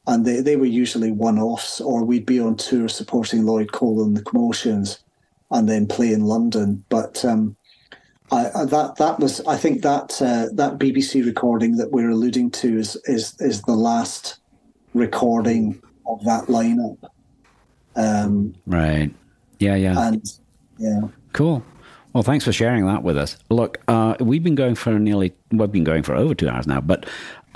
[0.06, 4.04] And they, they were usually one offs, or we'd be on tour supporting Lloyd Cole
[4.04, 5.00] and the Commotions,
[5.50, 6.84] and then play in London.
[6.88, 7.56] But um,
[8.30, 12.50] I, I, that that was I think that uh, that BBC recording that we're alluding
[12.52, 14.38] to is is is the last
[14.94, 16.98] recording of that lineup.
[17.96, 19.10] Um, right.
[19.58, 19.74] Yeah.
[19.74, 20.08] Yeah.
[20.08, 20.24] And
[20.78, 21.00] yeah.
[21.32, 21.64] Cool.
[22.12, 23.36] Well, thanks for sharing that with us.
[23.50, 26.80] Look, uh, we've been going for nearly, we've been going for over two hours now,
[26.80, 27.06] but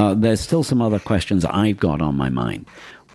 [0.00, 2.64] uh, there's still some other questions I've got on my mind,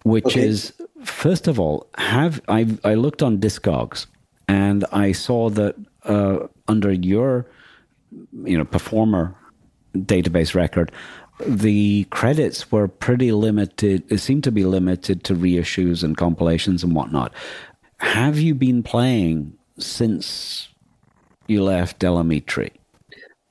[0.04, 0.48] which okay.
[0.48, 0.72] is,
[1.04, 4.06] first of all, have I, I looked on Discogs
[4.48, 7.48] and I saw that uh, under your,
[8.44, 9.36] you know, performer
[9.96, 10.92] database record,
[11.44, 14.04] the credits were pretty limited.
[14.12, 17.34] It seemed to be limited to reissues and compilations and whatnot.
[17.98, 20.70] Have you been playing since
[21.48, 22.70] you left Del Amitri?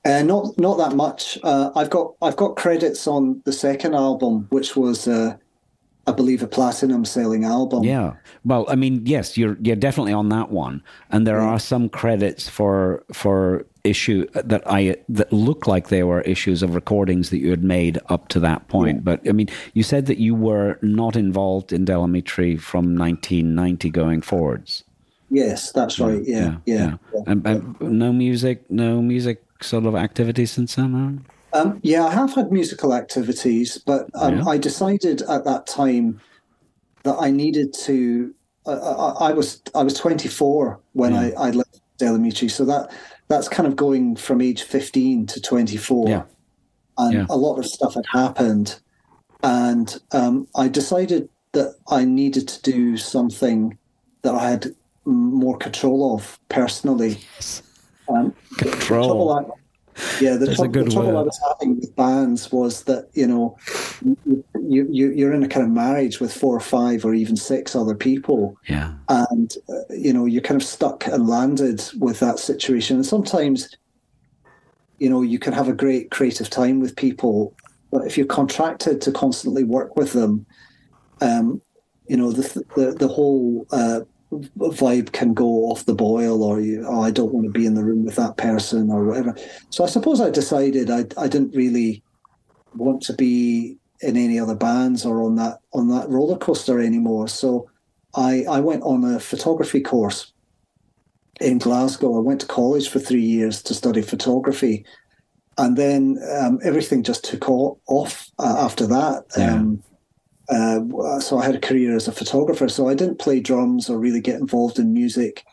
[0.05, 1.39] Uh, not not that much.
[1.43, 5.35] Uh, I've got I've got credits on the second album, which was uh,
[6.07, 7.83] I believe a platinum selling album.
[7.83, 8.13] Yeah.
[8.43, 11.47] Well, I mean, yes, you're you're definitely on that one, and there yeah.
[11.47, 16.75] are some credits for for issue that I that look like they were issues of
[16.75, 18.97] recordings that you had made up to that point.
[18.97, 19.01] Yeah.
[19.01, 23.89] But I mean, you said that you were not involved in Del Amitri from 1990
[23.89, 24.83] going forwards.
[25.31, 26.21] Yes, that's right.
[26.23, 26.75] Yeah, yeah.
[26.75, 26.97] yeah.
[27.13, 27.23] yeah.
[27.25, 31.25] And, and, no music, no music sort of activities since then.
[31.53, 34.45] Um, yeah, I have had musical activities, but um, yeah.
[34.45, 36.19] I decided at that time
[37.03, 38.33] that I needed to.
[38.65, 42.91] Uh, I, I, was I was 24 when I, I left Del Amitri, so that
[43.27, 46.23] that's kind of going from age 15 to 24, yeah.
[46.97, 47.25] and yeah.
[47.29, 48.79] a lot of stuff had happened,
[49.43, 53.77] and um, I decided that I needed to do something
[54.23, 54.75] that I had
[55.05, 57.19] more control of personally.
[58.07, 59.55] Um, control.
[60.19, 63.57] yeah, the, tr- the trouble I was having with bands was that you know
[64.03, 67.75] you, you you're in a kind of marriage with four or five or even six
[67.75, 72.39] other people, yeah, and uh, you know you're kind of stuck and landed with that
[72.39, 72.97] situation.
[72.97, 73.69] And sometimes,
[74.99, 77.55] you know, you can have a great creative time with people,
[77.91, 80.45] but if you're contracted to constantly work with them,
[81.21, 81.61] um,
[82.07, 84.01] you know the the, the whole uh,
[84.39, 87.75] vibe can go off the boil or you, oh, I don't want to be in
[87.75, 89.35] the room with that person or whatever.
[89.69, 92.03] So I suppose I decided I, I didn't really
[92.75, 97.27] want to be in any other bands or on that on that roller coaster anymore.
[97.27, 97.69] So
[98.15, 100.33] I I went on a photography course
[101.41, 102.17] in Glasgow.
[102.17, 104.85] I went to college for three years to study photography,
[105.57, 109.25] and then um, everything just took off uh, after that.
[109.37, 109.55] Yeah.
[109.55, 109.83] Um,
[110.49, 112.69] uh, so I had a career as a photographer.
[112.69, 115.43] So I didn't play drums or really get involved in music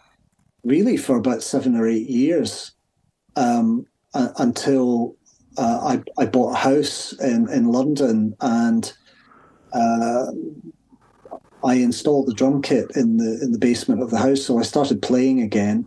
[0.64, 2.72] really for about seven or eight years
[3.36, 5.16] um, uh, until
[5.59, 8.93] uh, I, I, bought a house in, in London and
[9.72, 10.26] uh,
[11.64, 14.43] I installed the drum kit in the in the basement of the house.
[14.43, 15.86] So I started playing again.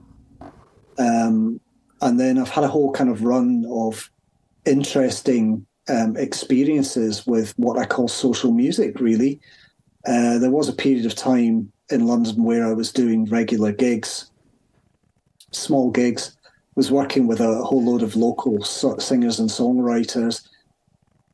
[0.97, 1.59] Um,
[2.01, 4.09] and then I've had a whole kind of run of
[4.65, 9.39] interesting um, experiences with what I call social music, really.
[10.07, 14.29] Uh, there was a period of time in London where I was doing regular gigs,
[15.51, 16.35] small gigs,
[16.75, 20.47] was working with a whole load of local singers and songwriters,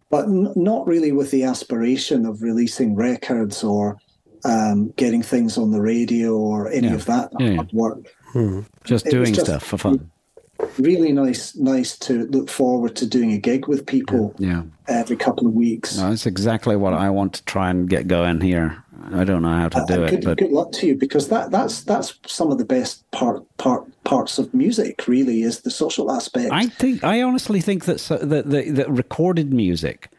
[0.09, 3.97] but n- not really with the aspiration of releasing records or
[4.45, 6.93] um, getting things on the radio or any yeah.
[6.93, 7.63] of that yeah, yeah.
[7.73, 8.13] work.
[8.31, 8.61] Hmm.
[8.83, 10.11] Just it doing just, stuff for fun
[10.77, 14.63] really nice nice to look forward to doing a gig with people yeah.
[14.87, 15.97] every couple of weeks.
[15.97, 18.83] No, that's exactly what I want to try and get going here.
[19.13, 21.29] I don't know how to uh, do uh, it, but good luck to you because
[21.29, 25.07] that that's that's some of the best part part parts of music.
[25.07, 26.51] Really, is the social aspect.
[26.51, 30.11] I think I honestly think that so, that the, the recorded music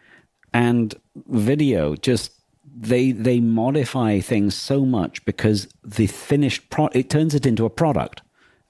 [0.52, 0.94] and
[1.28, 2.32] video just
[2.74, 7.70] they they modify things so much because the finished pro it turns it into a
[7.70, 8.22] product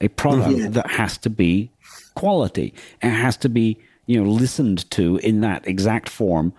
[0.02, 0.68] a product yeah.
[0.68, 1.70] that has to be
[2.14, 2.74] quality.
[3.00, 6.52] It has to be, you know, listened to in that exact form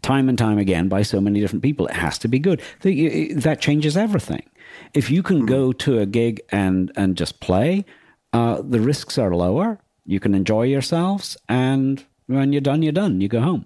[0.00, 1.86] time and time again by so many different people.
[1.86, 2.62] It has to be good.
[2.82, 4.44] That changes everything.
[4.92, 7.84] If you can go to a gig and, and just play,
[8.32, 9.78] uh, the risks are lower.
[10.06, 13.20] You can enjoy yourselves, and when you're done, you're done.
[13.20, 13.64] You go home.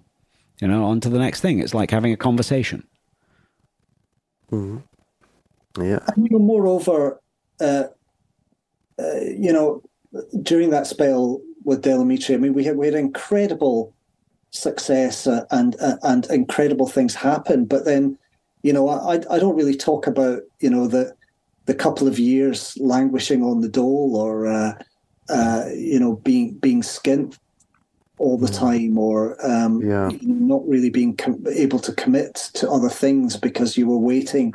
[0.61, 1.59] You know, on to the next thing.
[1.59, 2.87] It's like having a conversation.
[4.51, 5.83] Mm-hmm.
[5.83, 5.99] Yeah.
[6.07, 7.19] And, you know, moreover,
[7.59, 7.83] uh,
[8.99, 9.81] uh, you know,
[10.41, 13.93] during that spell with Del Amitri, I mean, we had we had incredible
[14.51, 17.65] success uh, and uh, and incredible things happen.
[17.65, 18.17] But then,
[18.63, 21.13] you know, I I don't really talk about you know the
[21.65, 24.73] the couple of years languishing on the dole or uh,
[25.29, 27.37] uh, you know, being being skint
[28.17, 30.09] all the time, or um, Yeah.
[30.23, 34.53] not really being com- able to commit to other things because you were waiting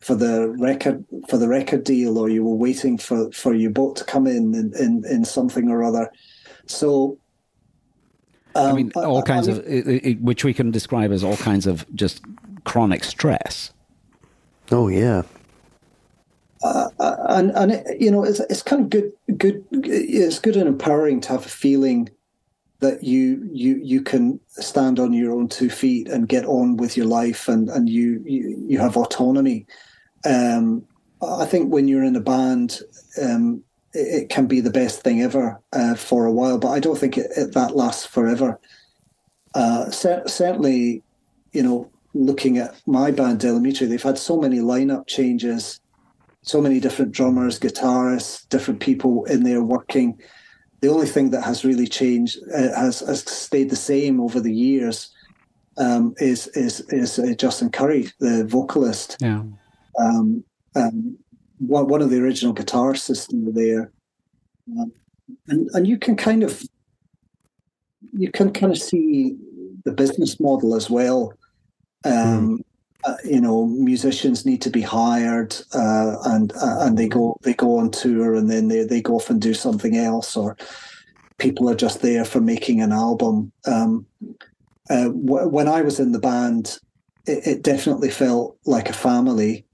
[0.00, 3.96] for the record for the record deal, or you were waiting for, for your boat
[3.96, 6.10] to come in in, in, in something or other.
[6.66, 7.18] So,
[8.54, 11.36] I um, mean, all kinds mean- of, it, it, which we can describe as all
[11.36, 12.22] kinds of just
[12.64, 13.72] chronic stress.
[14.72, 15.22] Oh yeah.
[16.62, 21.20] and and it, you know it's it's kind of good good it's good and empowering
[21.22, 22.08] to have a feeling
[22.80, 26.96] that you you you can stand on your own two feet and get on with
[26.96, 29.66] your life and and you you, you have autonomy
[30.24, 30.84] um
[31.22, 32.80] i think when you're in a band
[33.22, 33.62] um
[33.92, 36.98] it, it can be the best thing ever uh, for a while but i don't
[36.98, 38.60] think it, it that lasts forever
[39.54, 41.02] uh cer- certainly
[41.52, 45.80] you know looking at my band Del Amitri, they've had so many lineup changes
[46.42, 50.18] so many different drummers, guitarists, different people in there working.
[50.80, 54.52] The only thing that has really changed uh, has, has stayed the same over the
[54.52, 55.10] years
[55.76, 59.16] um, is is is uh, Justin Currie, the vocalist.
[59.20, 59.42] Yeah.
[59.98, 60.44] Um,
[60.76, 61.18] um,
[61.58, 63.92] one one of the original guitarists is still there,
[64.78, 64.92] um,
[65.48, 66.62] and and you can kind of
[68.12, 69.36] you can kind of see
[69.84, 71.32] the business model as well.
[72.04, 72.62] Um,
[73.04, 77.54] uh, you know, musicians need to be hired, uh, and uh, and they go they
[77.54, 80.56] go on tour, and then they they go off and do something else, or
[81.38, 83.52] people are just there for making an album.
[83.66, 84.06] Um,
[84.90, 86.78] uh, w- when I was in the band,
[87.26, 89.64] it, it definitely felt like a family.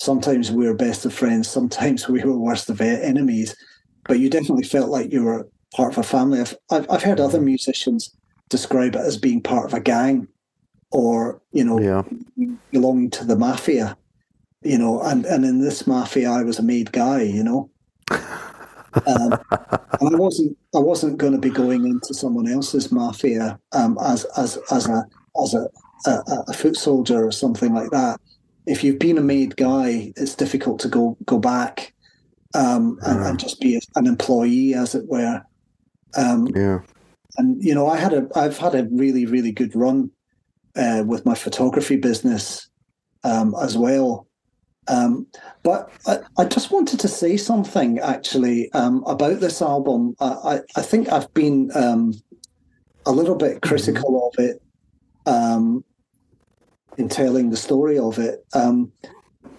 [0.00, 3.56] Sometimes we were best of friends, sometimes we were worst of enemies,
[4.04, 6.40] but you definitely felt like you were part of a family.
[6.40, 8.14] I've I've, I've heard other musicians
[8.48, 10.28] describe it as being part of a gang,
[10.90, 12.02] or you know, Yeah.
[12.70, 13.96] belonging to the mafia,
[14.62, 17.70] you know, and, and in this mafia, I was a made guy, you know.
[19.06, 19.32] Um,
[20.00, 24.24] and I wasn't I wasn't going to be going into someone else's mafia um, as
[24.36, 25.04] as as a
[25.42, 25.68] as a,
[26.06, 28.18] a, a foot soldier or something like that.
[28.68, 31.94] If you've been a made guy, it's difficult to go go back
[32.54, 35.42] um, and, and just be an employee, as it were.
[36.16, 36.80] Um, Yeah.
[37.38, 40.10] and you know, I had a I've had a really really good run
[40.76, 42.68] uh, with my photography business
[43.24, 44.26] um, as well.
[44.88, 45.26] Um,
[45.62, 50.14] but I, I just wanted to say something actually um, about this album.
[50.18, 52.14] I, I, I think I've been um,
[53.04, 54.62] a little bit critical of it
[55.26, 55.84] um,
[56.98, 58.44] in telling the story of it.
[58.52, 58.92] Um,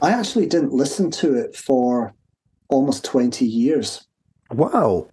[0.01, 2.13] I actually didn't listen to it for
[2.67, 4.05] almost 20 years.
[4.51, 5.07] Wow.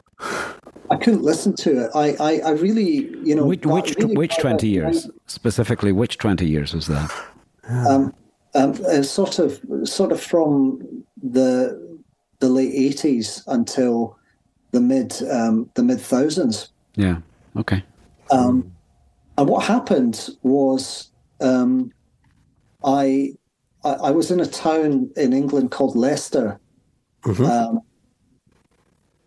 [0.91, 1.91] I couldn't listen to it.
[1.95, 5.93] I, I, I really, you know, Which which really which twenty years specifically?
[5.93, 7.11] Which twenty years was that?
[7.69, 8.15] Um,
[8.55, 11.99] um, uh, sort of, sort of from the
[12.39, 14.17] the late eighties until
[14.71, 16.71] the mid um, the mid thousands.
[16.95, 17.19] Yeah.
[17.57, 17.83] Okay.
[18.31, 18.73] Um,
[19.37, 21.11] and what happened was
[21.41, 21.93] um,
[22.87, 23.33] I,
[23.85, 26.59] I I was in a town in England called Leicester,
[27.51, 27.81] um,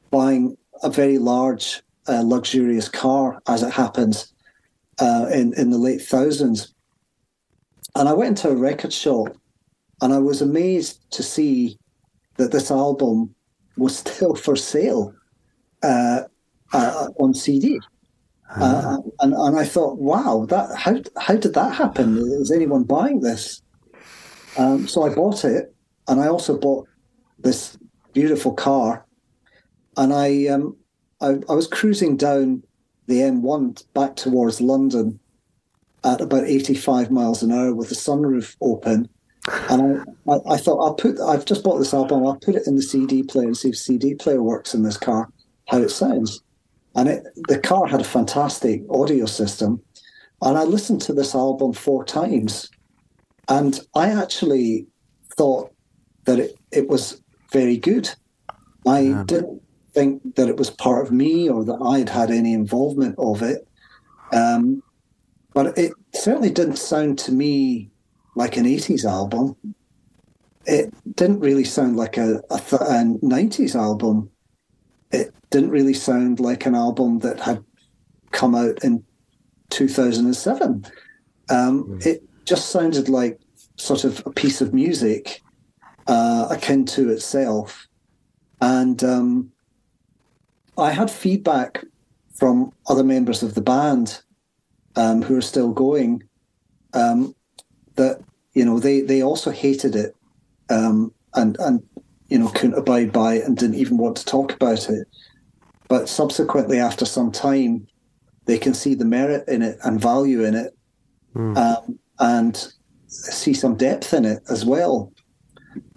[0.10, 4.34] buying a very large, uh, luxurious car, as it happens,
[5.00, 6.74] uh, in in the late thousands.
[7.96, 9.36] And I went into a record shop,
[10.02, 11.78] and I was amazed to see
[12.38, 13.36] that this album
[13.78, 15.14] was still for sale
[15.84, 16.22] uh,
[16.74, 17.80] uh, on CD.
[18.56, 22.18] Uh, and and I thought, wow, that how how did that happen?
[22.18, 23.62] Is anyone buying this?
[24.58, 25.74] Um, so I bought it,
[26.08, 26.88] and I also bought
[27.38, 27.78] this
[28.14, 29.06] beautiful car,
[29.98, 30.76] and I um
[31.22, 32.64] I, I was cruising down
[33.08, 35.20] the M1 back towards London
[36.04, 39.10] at about 85 miles an hour with the sunroof open.
[39.70, 42.68] And I, I, I thought I'll put I've just bought this album, I'll put it
[42.68, 45.30] in the CD player and see if CD player works in this car,
[45.68, 46.42] how it sounds.
[46.96, 49.82] And it, the car had a fantastic audio system.
[50.42, 52.70] And I listened to this album four times.
[53.48, 54.88] And I actually
[55.36, 55.72] thought
[56.26, 57.22] that it, it was
[57.52, 58.10] very good.
[58.88, 59.62] I didn't
[59.92, 63.68] think that it was part of me or that I'd had any involvement of it.
[64.32, 64.84] Um,
[65.54, 67.90] but it certainly didn't sound to me
[68.36, 69.56] like an 80s album.
[70.66, 74.30] It didn't really sound like a, a, th- a 90s album.
[75.12, 77.64] It didn't really sound like an album that had
[78.32, 79.04] come out in
[79.70, 80.86] 2007.
[81.50, 83.40] Um, It just sounded like
[83.78, 85.42] sort of a piece of music
[86.08, 87.88] uh, akin to itself.
[88.62, 89.52] And um,
[90.78, 91.84] I had feedback
[92.36, 94.22] from other members of the band
[94.96, 96.24] um, who are still going
[96.94, 97.36] um,
[97.96, 98.22] that
[98.54, 100.16] you know they they also hated it
[100.70, 101.84] um, and and
[102.30, 105.08] you know couldn't abide by it and didn't even want to talk about it.
[105.88, 107.88] but subsequently, after some time,
[108.46, 110.78] they can see the merit in it and value in it,
[111.36, 111.58] mm.
[111.58, 112.74] um, and
[113.08, 115.12] see some depth in it as well.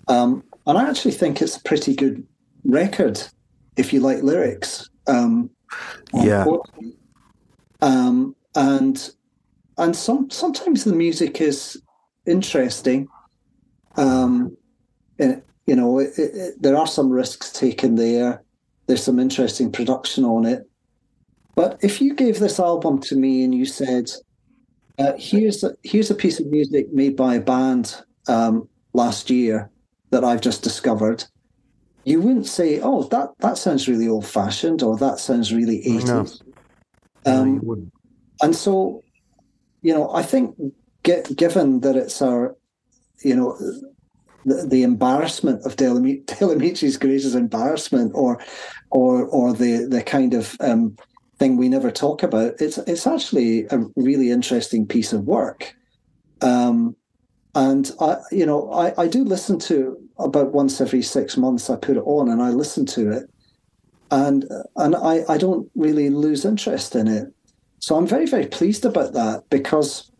[0.09, 2.27] Um, and I actually think it's a pretty good
[2.65, 3.23] record
[3.77, 4.89] if you like lyrics.
[5.07, 5.51] Um,
[6.15, 6.45] yeah.
[7.81, 9.11] Um, and
[9.79, 11.81] and some sometimes the music is
[12.27, 13.09] interesting.
[13.97, 14.57] Um,
[15.19, 18.43] and, you know, it, it, there are some risks taken there.
[18.87, 20.69] There's some interesting production on it.
[21.55, 24.11] But if you gave this album to me and you said,
[24.99, 27.97] uh, "Here's a, here's a piece of music made by a band
[28.27, 29.71] um, last year
[30.11, 31.25] that I've just discovered,"
[32.05, 36.43] you wouldn't say, "Oh, that that sounds really old fashioned," or "That sounds really 80s."
[37.25, 37.33] No.
[37.33, 37.87] Um, no,
[38.43, 39.05] and so,
[39.83, 40.57] you know, I think
[41.05, 42.57] get, given that it's our,
[43.23, 43.57] you know,
[44.45, 48.43] the, embarrassment of Del Amitri's Grace's embarrassment, or,
[48.91, 50.97] or, or the the kind of um,
[51.39, 52.55] thing we never talk about.
[52.61, 55.75] It's it's actually a really interesting piece of work.
[56.41, 56.97] Um,
[57.55, 61.69] and I, you know, I, I do listen to about once every six months.
[61.69, 63.31] I put it on and I listen to it,
[64.11, 64.45] and
[64.77, 67.33] and I, I don't really lose interest in it.
[67.79, 70.11] So I'm very very pleased about that because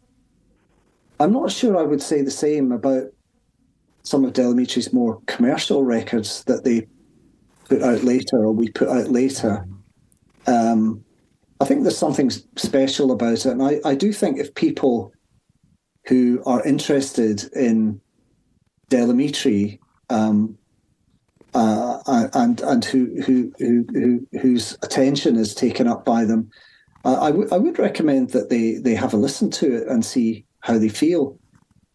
[1.21, 3.05] I'm not sure I would say the same about
[4.03, 6.87] some of Del Amitri's more commercial records that they
[7.69, 9.67] put out later or we put out later.
[10.47, 11.05] Um,
[11.61, 15.13] I think there's something special about it, and I, I do think if people
[16.07, 18.01] who are interested in
[18.89, 19.79] Del Amitri
[20.11, 20.59] um,
[21.55, 26.51] uh, and and who, who who who whose attention is taken up by them,
[27.05, 30.05] uh, I, w- I would recommend that they they have a listen to it and
[30.05, 31.39] see how they feel,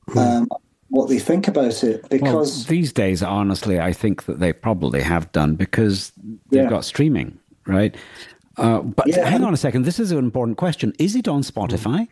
[0.10, 0.18] hmm.
[0.18, 0.50] um,
[0.90, 2.08] what they think about it.
[2.10, 6.12] Because well, these days, honestly, I think that they probably have done because
[6.50, 6.70] they've yeah.
[6.70, 7.96] got streaming, right?
[8.58, 9.28] Uh, but yeah.
[9.30, 9.84] hang on a second.
[9.84, 10.94] This is an important question.
[10.98, 12.08] Is it on Spotify?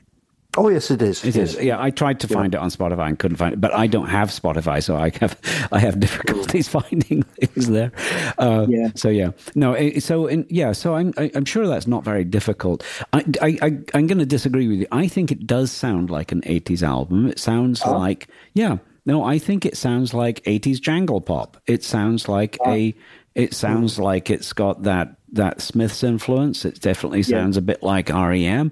[0.58, 1.24] Oh yes, it is.
[1.26, 1.62] It is.
[1.62, 2.60] Yeah, I tried to find yeah.
[2.60, 5.38] it on Spotify and couldn't find it, but I don't have Spotify, so I have
[5.72, 7.92] I have difficulties finding things there.
[8.38, 8.90] Uh, yeah.
[8.96, 9.74] So yeah, no.
[9.74, 12.84] Eh, so in, yeah, so I'm I, am i am sure that's not very difficult.
[13.12, 14.88] I I, I am going to disagree with you.
[14.92, 17.28] I think it does sound like an '80s album.
[17.28, 17.98] It sounds oh.
[17.98, 18.78] like yeah.
[19.08, 21.58] No, I think it sounds like '80s jangle pop.
[21.68, 22.72] It sounds like oh.
[22.72, 22.96] a.
[23.36, 24.04] It sounds mm.
[24.04, 26.64] like it's got that that Smiths influence.
[26.64, 27.60] It definitely sounds yeah.
[27.60, 28.72] a bit like REM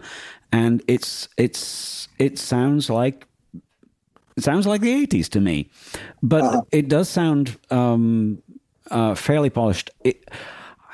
[0.54, 3.28] and it's it's it sounds like
[4.38, 5.70] it sounds like the 80s to me
[6.22, 6.62] but uh-huh.
[6.72, 8.42] it does sound um,
[8.92, 10.30] uh, fairly polished it,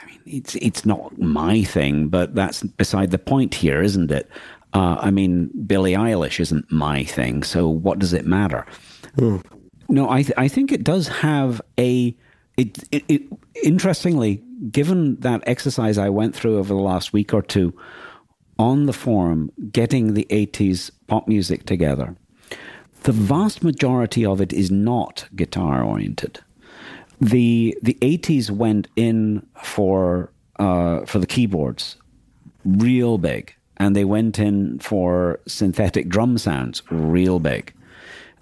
[0.02, 4.28] i mean it's it's not my thing but that's beside the point here isn't it
[4.74, 8.66] uh, i mean billie eilish isn't my thing so what does it matter
[9.18, 9.44] mm.
[9.90, 12.16] no i th- i think it does have a
[12.58, 13.22] it, it, it
[13.64, 14.42] interestingly
[14.72, 17.74] given that exercise i went through over the last week or two
[18.60, 22.16] on the forum getting the 80s pop music together,
[23.04, 26.40] the vast majority of it is not guitar oriented.
[27.22, 31.96] The the 80s went in for uh, for the keyboards
[32.66, 37.74] real big, and they went in for synthetic drum sounds real big,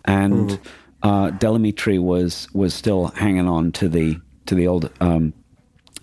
[0.05, 0.59] and mm.
[1.03, 5.33] uh, Del Amitri was was still hanging on to the to the old um,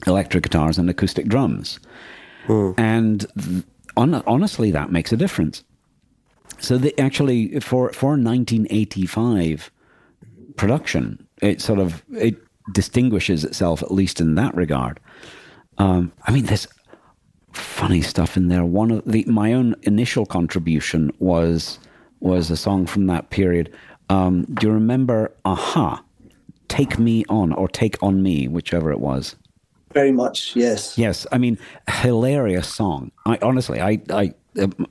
[0.06, 1.78] electric guitars and acoustic drums,
[2.46, 2.74] mm.
[2.78, 3.64] and th-
[3.97, 5.64] on, honestly, that makes a difference.
[6.59, 9.70] So the, actually, for for 1985
[10.57, 12.36] production, it sort of it
[12.72, 15.01] distinguishes itself at least in that regard.
[15.78, 16.68] Um, I mean, there's
[17.53, 18.64] funny stuff in there.
[18.64, 21.78] One of the my own initial contribution was
[22.20, 23.72] was a song from that period.
[24.09, 26.03] Um, do you remember a-ha?
[26.68, 29.36] Take Me On or Take On Me, whichever it was.
[29.95, 30.99] Very much, yes.
[30.99, 31.57] Yes, I mean,
[31.88, 33.12] hilarious song.
[33.24, 34.34] I honestly, I, I,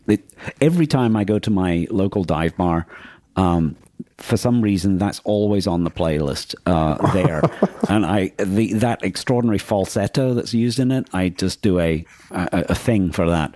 [0.07, 0.23] it,
[0.61, 2.87] every time I go to my local dive bar,
[3.35, 3.75] um,
[4.17, 7.41] for some reason that's always on the playlist uh, there,
[7.89, 12.65] and I the that extraordinary falsetto that's used in it, I just do a a,
[12.69, 13.51] a thing for that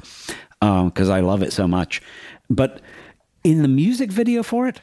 [0.60, 2.02] because um, I love it so much.
[2.50, 2.82] But
[3.43, 4.82] in the music video for it,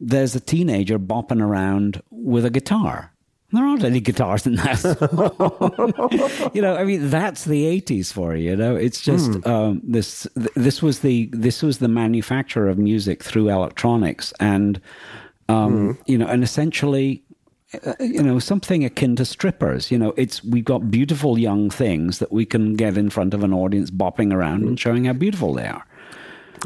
[0.00, 3.13] there's a teenager bopping around with a guitar
[3.56, 4.82] there aren't any guitars in that.
[6.54, 8.50] you know, I mean, that's the '80s for you.
[8.50, 9.46] You know, it's just mm.
[9.46, 10.26] um, this.
[10.54, 14.80] This was the this was the manufacture of music through electronics, and
[15.48, 16.02] um, mm.
[16.06, 17.22] you know, and essentially,
[17.86, 19.90] uh, you know, something akin to strippers.
[19.90, 23.42] You know, it's we've got beautiful young things that we can get in front of
[23.42, 24.68] an audience, bopping around mm.
[24.68, 25.84] and showing how beautiful they are.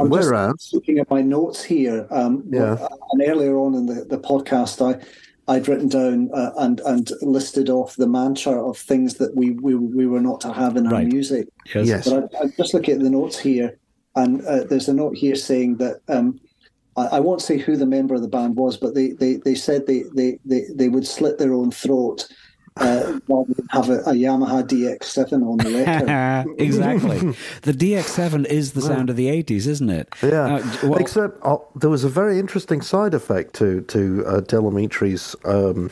[0.00, 2.06] I'm just looking at my notes here.
[2.10, 2.86] Um, yeah.
[3.12, 5.04] And earlier on in the, the podcast, I
[5.48, 9.74] I'd written down uh, and and listed off the mantra of things that we we,
[9.74, 11.06] we were not to have in our Right.
[11.06, 11.48] music.
[11.74, 11.88] Yes.
[11.88, 12.08] Yes.
[12.10, 13.78] But I, I just look at the notes here,
[14.14, 16.38] and uh, there's a note here saying that um,
[16.96, 19.54] I, I won't say who the member of the band was, but they they, they
[19.54, 22.28] said they, they, they, they would slit their own throat
[22.80, 26.60] uh, rather than have a, a Yamaha DX7 on the record.
[26.60, 27.18] exactly.
[27.62, 30.08] The DX7 is the sound of the 80s, isn't it?
[30.22, 34.40] Yeah, Uh, well- except uh, there was a very interesting side effect to to uh,
[34.40, 35.90] Del Amitri's um,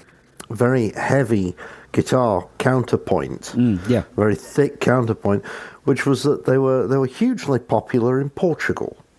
[0.51, 1.55] very heavy
[1.93, 4.03] guitar counterpoint, Mm, yeah.
[4.16, 5.45] very thick counterpoint,
[5.84, 8.97] which was that they were they were hugely popular in Portugal.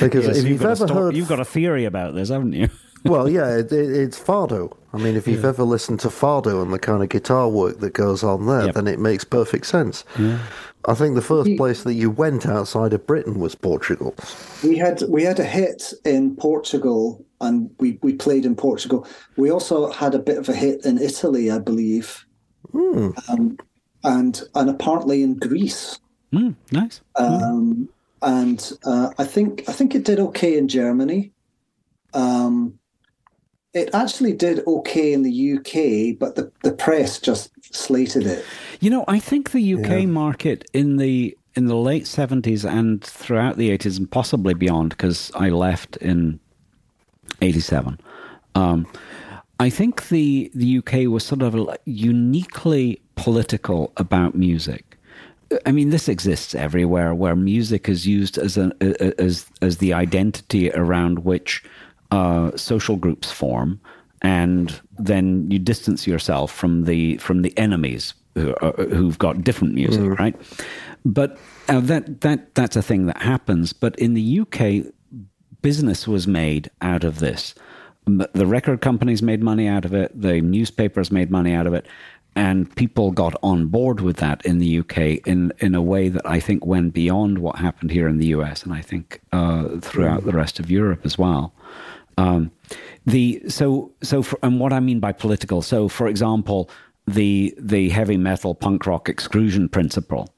[0.00, 2.52] because Yes, if you've, you've ever sto- heard, you've got a theory about this, haven't
[2.52, 2.68] you?
[3.04, 4.76] Well, yeah, it, it, it's Fado.
[4.92, 7.94] I mean, if you've ever listened to Fado and the kind of guitar work that
[7.94, 8.74] goes on there, Yep.
[8.74, 10.04] then it makes perfect sense.
[10.84, 14.14] I think the first place that you went outside of Britain was Portugal.
[14.64, 19.06] We had we had a hit in Portugal, and we, we played in Portugal.
[19.36, 22.26] We also had a bit of a hit in Italy, I believe,
[22.74, 23.56] um,
[24.04, 25.98] and and apparently in Greece.
[26.32, 27.00] Mm, nice.
[27.16, 27.88] um,
[28.22, 31.32] and uh, I think I think it did okay in Germany.
[32.14, 32.78] Um,
[33.74, 38.44] it actually did okay in the UK, but the, the press just slated it.
[38.80, 43.56] You know, I think the UK market in the in the late seventies and throughout
[43.56, 46.38] the eighties and possibly beyond, because I left in
[47.40, 47.98] eighty seven.
[48.54, 48.86] Um,
[49.58, 51.54] I think the the UK was sort of
[51.84, 54.98] uniquely political about music.
[55.66, 58.72] I mean, this exists everywhere, where music is used as an
[59.18, 61.62] as as the identity around which
[62.12, 63.80] uh, social groups form,
[64.20, 69.74] and then you distance yourself from the from the enemies who are, who've got different
[69.74, 70.36] music, right?
[71.04, 71.38] But
[71.68, 73.72] uh, that that that's a thing that happens.
[73.72, 74.92] But in the UK,
[75.62, 77.54] business was made out of this.
[78.04, 80.20] The record companies made money out of it.
[80.20, 81.86] The newspapers made money out of it.
[82.34, 86.26] And people got on board with that in the UK in, in a way that
[86.26, 90.24] I think went beyond what happened here in the US and I think uh, throughout
[90.24, 91.52] the rest of Europe as well.
[92.18, 92.50] Um,
[93.06, 95.62] the so so for, and what I mean by political.
[95.62, 96.70] So, for example,
[97.06, 100.32] the the heavy metal punk rock exclusion principle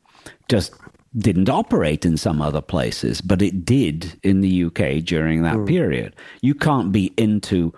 [0.48, 0.74] just
[1.16, 5.66] didn't operate in some other places, but it did in the UK during that mm.
[5.66, 6.14] period.
[6.40, 7.72] You can't be into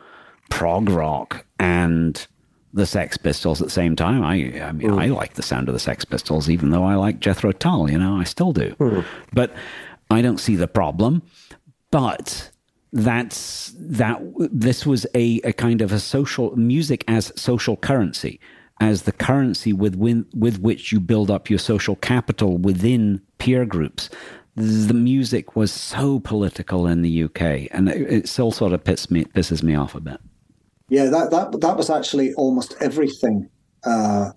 [0.49, 2.27] prog rock and
[2.73, 4.23] the Sex Pistols at the same time.
[4.23, 5.17] I, I mean, I mm.
[5.17, 7.91] like the sound of the Sex Pistols, even though I like Jethro Tull.
[7.91, 8.75] You know, I still do.
[8.79, 9.05] Mm.
[9.33, 9.53] But
[10.11, 11.23] I don't see the problem.
[11.91, 12.51] But
[12.97, 14.23] that's that.
[14.53, 18.41] This was a, a kind of a social music as social currency,
[18.81, 19.97] as the currency with
[20.35, 24.09] with which you build up your social capital within peer groups.
[24.55, 29.11] The music was so political in the UK, and it, it still sort of pisses
[29.11, 30.21] me pisses me off a bit.
[30.89, 33.51] Yeah, that that that was actually almost everything.
[33.85, 34.33] Uh,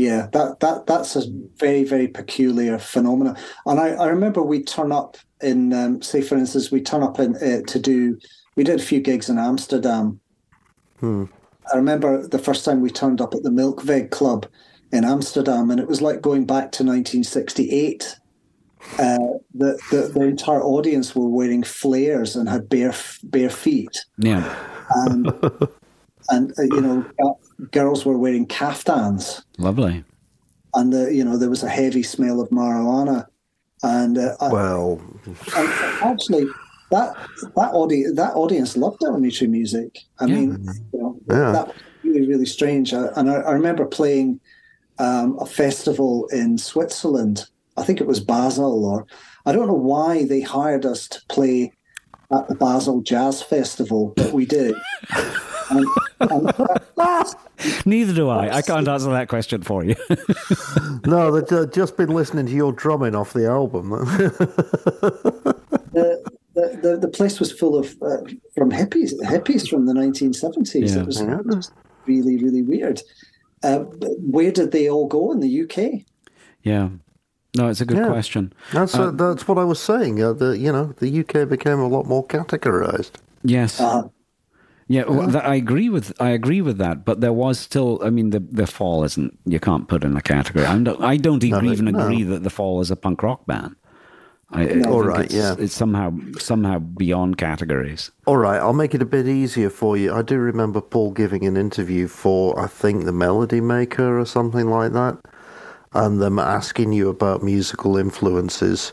[0.00, 1.22] yeah, that that that's a
[1.56, 3.36] very very peculiar phenomenon.
[3.66, 7.18] And I, I remember we turn up in, um, say for instance, we turn up
[7.20, 8.18] in uh, to do.
[8.56, 10.20] We did a few gigs in Amsterdam.
[11.72, 14.46] I remember the first time we turned up at the Melkweg Club
[14.90, 18.16] in Amsterdam, and it was like going back to 1968.
[18.98, 19.18] Uh,
[19.54, 22.94] the, the the entire audience were wearing flares and had bare
[23.24, 24.56] bare feet Yeah,
[25.04, 25.26] and
[26.30, 27.04] and uh, you know
[27.72, 29.42] girls were wearing caftans.
[29.58, 30.04] Lovely.
[30.74, 33.26] and the, you know there was a heavy smell of marijuana.
[33.82, 35.00] And, uh, Well,
[35.56, 35.68] and
[36.02, 36.46] actually
[36.90, 37.14] that
[37.56, 39.98] that audience that audience loved Del Amitri music.
[40.20, 40.34] I Yeah.
[40.34, 40.50] mean
[40.92, 41.52] you know Yeah.
[41.52, 42.92] that was really really strange.
[42.92, 44.40] And I, I remember playing
[44.98, 47.46] um, a festival in switzerland.
[47.76, 49.06] I think it was basel or
[49.46, 51.72] i don't know why they hired us to play
[52.30, 54.74] at the basel jazz festival but we did.
[55.16, 55.34] and, and
[57.84, 58.56] Neither do I.
[58.56, 59.94] I can't answer that question for you.
[61.06, 63.90] no, they've uh, just been listening to your drumming off the album.
[65.92, 66.22] the,
[66.54, 68.18] the, the, the place was full of uh,
[68.54, 70.94] from hippies hippies from the 1970s.
[70.94, 71.00] Yeah.
[71.00, 71.18] It was
[71.54, 71.72] just
[72.06, 73.02] really really weird.
[73.62, 76.02] Uh, where did they all go in the UK?
[76.62, 76.88] yeah.
[77.56, 78.06] No, it's a good Yeah.
[78.08, 78.52] question.
[78.72, 80.22] that's uh, that's what I was saying.
[80.22, 83.10] Uh, the you know the UK became a lot more categorized.
[83.42, 83.80] Yes.
[83.80, 84.02] Uh,
[84.90, 85.30] Yeah, well, uh-huh.
[85.30, 88.00] that, I agree with I agree with that, but there was still.
[88.02, 89.38] I mean, the the Fall isn't.
[89.44, 90.66] You can't put in a category.
[90.66, 91.00] I don't.
[91.00, 92.00] I don't even, no.
[92.00, 93.76] agree that the Fall is a punk rock band.
[94.50, 95.54] I, I All right, it's, yeah.
[95.56, 98.10] it's somehow somehow beyond categories.
[98.26, 100.12] All right, I'll make it a bit easier for you.
[100.12, 104.66] I do remember Paul giving an interview for, I think, the Melody Maker or something
[104.70, 105.18] like that,
[105.92, 108.92] and them asking you about musical influences,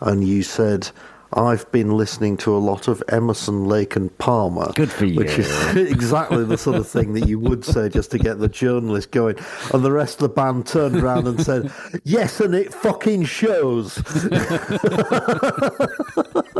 [0.00, 0.90] and you said,
[1.32, 4.72] I've been listening to a lot of Emerson, Lake and Palmer.
[4.74, 5.16] Good for you.
[5.16, 8.48] Which is exactly the sort of thing that you would say just to get the
[8.48, 9.36] journalist going.
[9.72, 11.70] And the rest of the band turned around and said,
[12.04, 13.98] "Yes, and it fucking shows."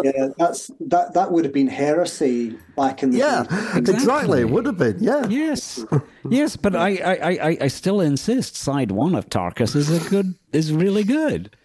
[0.05, 1.13] yeah, that's that.
[1.15, 3.57] That would have been heresy back in the yeah, day.
[3.79, 3.95] exactly.
[3.95, 4.41] exactly.
[4.43, 4.99] It would have been.
[5.01, 5.27] Yeah.
[5.29, 5.85] Yes.
[6.29, 8.57] Yes, but I, I, I, I still insist.
[8.57, 11.57] Side one of Tarkus is a good is really good.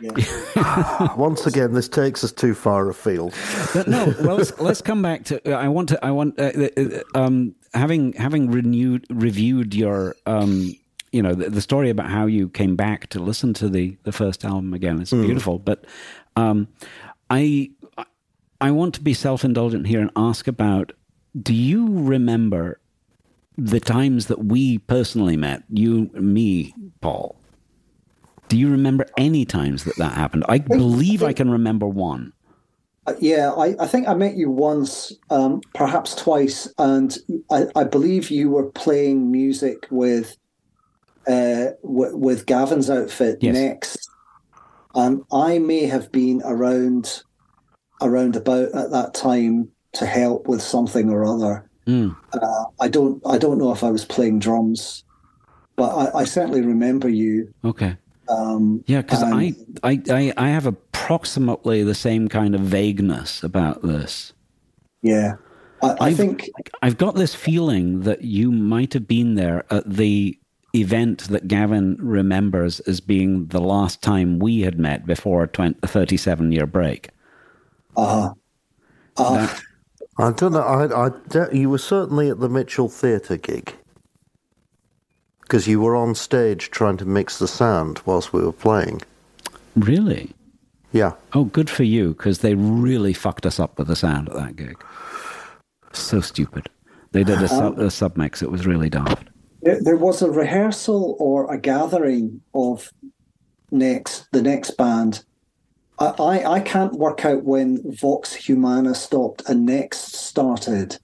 [0.00, 1.14] Yeah.
[1.16, 3.34] Once again, this takes us too far afield.
[3.74, 5.52] But no, well, let's, let's come back to.
[5.52, 6.04] I want to.
[6.04, 6.38] I want.
[6.38, 10.16] Uh, uh, um, having having renewed reviewed your.
[10.26, 10.74] Um,
[11.12, 14.12] you know the, the, story about how you came back to listen to the the
[14.12, 15.00] first album again.
[15.00, 15.26] It's mm.
[15.26, 15.84] beautiful, but
[16.36, 16.68] um,
[17.30, 17.70] I
[18.60, 20.92] I want to be self indulgent here and ask about.
[21.40, 22.80] Do you remember
[23.56, 25.62] the times that we personally met?
[25.68, 27.39] You, me, Paul.
[28.50, 30.44] Do you remember any times that that happened?
[30.48, 32.32] I, I believe I, think, I, can remember one.
[33.06, 37.16] Uh, yeah, I, I, think I met you once, um, perhaps twice, and
[37.48, 40.36] I, I, believe you were playing music with
[41.28, 43.54] uh, w- with Gavin's outfit yes.
[43.54, 44.10] next.
[44.96, 47.22] Um, I may have been around
[48.02, 51.70] around about at that time to help with something or other.
[51.86, 52.16] Mm.
[52.32, 55.04] Uh, I don't I don't know if I was playing drums,
[55.76, 57.54] but I, I certainly remember you.
[57.64, 57.96] Okay.
[58.30, 63.82] Um, yeah, because I, I, I, I have approximately the same kind of vagueness about
[63.82, 64.32] this.
[65.02, 65.34] Yeah.
[65.82, 66.48] I, I think
[66.82, 70.38] I've got this feeling that you might have been there at the
[70.74, 75.80] event that Gavin remembers as being the last time we had met before a 20,
[75.84, 77.08] 37 year break.
[77.96, 78.32] Uh-huh.
[79.16, 79.48] Uh,
[80.18, 80.60] I don't know.
[80.60, 83.74] I, I, you were certainly at the Mitchell Theatre gig
[85.50, 89.02] because you were on stage trying to mix the sound whilst we were playing.
[89.74, 90.32] Really?
[90.92, 91.14] Yeah.
[91.32, 94.54] Oh, good for you, because they really fucked us up with the sound at that
[94.54, 94.80] gig.
[95.92, 96.70] So stupid.
[97.10, 98.44] They did a, sub, a submix.
[98.44, 99.28] It was really daft.
[99.62, 102.88] There was a rehearsal or a gathering of
[103.72, 105.24] next the next band.
[105.98, 110.96] I, I, I can't work out when Vox Humana stopped and Next started,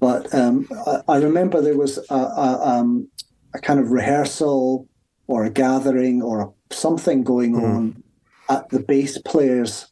[0.00, 3.08] but um, I, I, remember there was a, a, um,
[3.56, 4.88] a kind of rehearsal
[5.26, 7.64] or a gathering or a, something going mm.
[7.64, 8.02] on
[8.48, 9.90] at the bass player's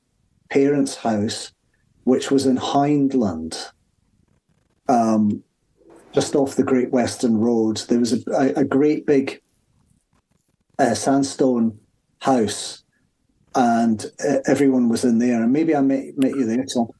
[0.50, 1.52] parents' house,
[2.04, 3.70] which was in Hyndland,
[4.88, 5.42] um,
[6.12, 7.78] just off the Great Western Road.
[7.88, 9.42] There was a, a, great big
[10.78, 11.78] uh, sandstone
[12.20, 12.84] house,
[13.56, 15.42] and uh, everyone was in there.
[15.42, 16.94] And maybe I met, met you there, So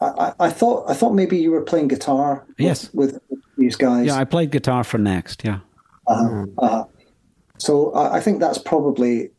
[0.00, 2.46] I, I, thought I thought maybe you were playing guitar.
[2.58, 4.06] Yes, with, with these guys.
[4.06, 5.42] Yeah, I played guitar for Next.
[5.44, 5.60] Yeah.
[6.06, 6.84] Uh, uh,
[7.58, 9.30] so I, I, think that's probably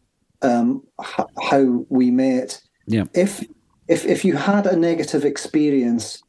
[0.42, 2.62] um, h- how we met.
[2.88, 3.04] Yeah.
[3.14, 3.44] If
[3.88, 6.24] if if you had a negative experience,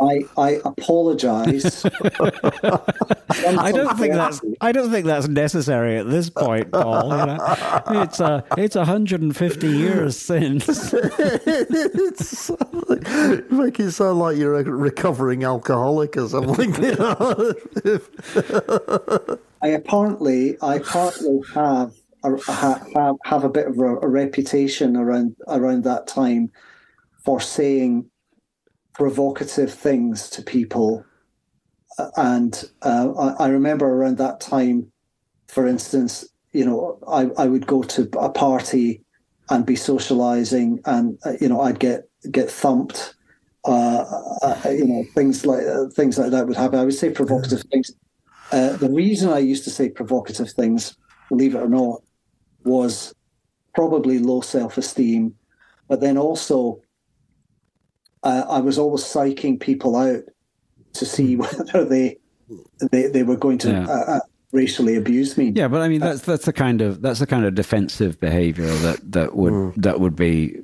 [0.00, 1.84] I I apologize.
[1.84, 7.10] I don't think that's I don't think that's necessary at this point, Paul.
[7.10, 8.02] You know?
[8.02, 10.68] It's a it's hundred and fifty years since.
[10.94, 16.74] it's like, make it sound like you're a recovering alcoholic or something.
[16.82, 17.54] You know?
[19.62, 21.92] I apparently I apparently have
[22.24, 26.50] a, have have a bit of a, a reputation around around that time
[27.24, 28.08] for saying
[28.94, 31.04] provocative things to people.
[32.16, 34.90] And uh, I, I, remember around that time,
[35.48, 39.02] for instance, you know, I, I would go to a party
[39.50, 43.14] and be socializing, and uh, you know, I'd get get thumped.
[43.64, 44.04] Uh,
[44.42, 46.78] uh you know, things like uh, things like that would happen.
[46.78, 47.90] I would say provocative things.
[48.50, 50.96] Uh, the reason I used to say provocative things,
[51.28, 52.02] believe it or not,
[52.64, 53.14] was
[53.74, 55.34] probably low self esteem,
[55.88, 56.80] but then also
[58.22, 60.22] uh, I was always psyching people out
[60.94, 62.18] to see whether they
[62.90, 63.86] they, they were going to yeah.
[63.86, 64.20] uh, uh,
[64.52, 65.52] racially abuse me.
[65.54, 68.66] Yeah, but I mean that's that's the kind of that's the kind of defensive behavior
[68.66, 69.74] that that would mm.
[69.82, 70.60] that would be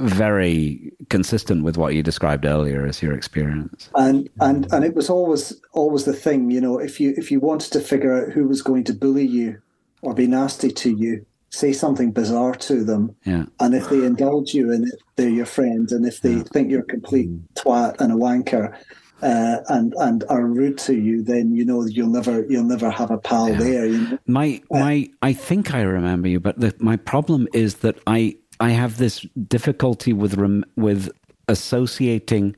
[0.00, 3.90] very consistent with what you described earlier as your experience.
[3.94, 7.40] And and and it was always always the thing, you know, if you if you
[7.40, 9.60] wanted to figure out who was going to bully you
[10.02, 13.14] or be nasty to you, say something bizarre to them.
[13.24, 13.46] Yeah.
[13.60, 15.90] And if they indulge you in it, they're your friend.
[15.90, 16.42] And if they yeah.
[16.52, 17.42] think you're a complete mm.
[17.54, 18.76] twat and a wanker,
[19.22, 23.10] uh, and and are rude to you, then you know you'll never you'll never have
[23.10, 23.58] a pal yeah.
[23.58, 23.86] there.
[23.86, 24.18] You know?
[24.26, 28.36] My uh, my I think I remember you, but the, my problem is that I
[28.60, 31.10] I have this difficulty with rem, with
[31.48, 32.56] associating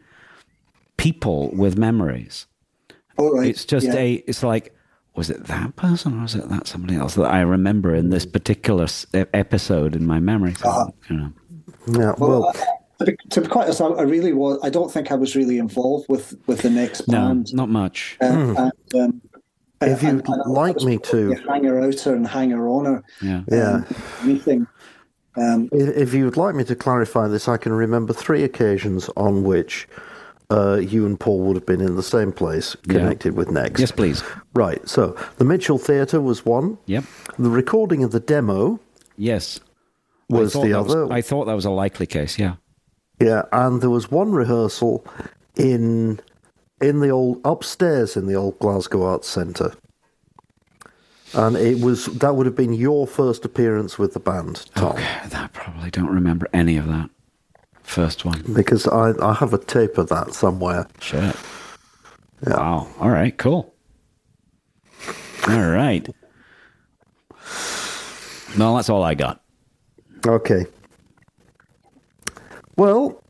[0.96, 2.46] people with memories.
[3.18, 3.96] It's just yeah.
[3.96, 4.74] a it's like
[5.16, 8.24] was it that person or was it that somebody else that I remember in this
[8.24, 10.54] particular episode in my memory?
[10.54, 11.32] So, uh, you know.
[11.88, 12.54] Yeah, well,
[13.00, 14.60] to, be, to be quite honest, I, I really was.
[14.62, 17.48] I don't think I was really involved with with the next band.
[17.52, 18.16] No, not much.
[18.20, 19.22] Uh, and, um,
[19.80, 23.42] If you'd and I like was me to- hanger outer and hanger oner, Yeah.
[23.50, 23.82] Yeah.
[24.22, 24.66] anything.
[25.36, 29.08] Um, If if you would like me to clarify this, I can remember three occasions
[29.16, 29.88] on which
[30.50, 33.80] uh, you and Paul would have been in the same place, connected with Next.
[33.80, 34.22] Yes, please.
[34.54, 34.86] Right.
[34.88, 36.78] So the Mitchell Theatre was one.
[36.86, 37.04] Yep.
[37.38, 38.80] The recording of the demo
[39.16, 39.60] Yes.
[40.28, 41.12] was the that other.
[41.12, 42.38] I thought that was a likely case.
[42.38, 42.54] Yeah.
[43.20, 45.04] Yeah, and there was one rehearsal
[45.56, 46.20] in
[46.80, 49.72] in the old upstairs in the old Glasgow Arts Centre.
[51.34, 54.92] And it was that would have been your first appearance with the band, Tom.
[54.92, 57.10] Okay, that probably don't remember any of that
[57.82, 58.42] first one.
[58.54, 60.86] Because I, I have a tape of that somewhere.
[61.00, 61.36] Shit.
[62.46, 62.88] Wow.
[63.00, 63.36] All right.
[63.36, 63.74] Cool.
[65.48, 66.08] All right.
[68.58, 69.42] Well, that's all I got.
[70.26, 70.66] Okay.
[72.76, 73.22] Well,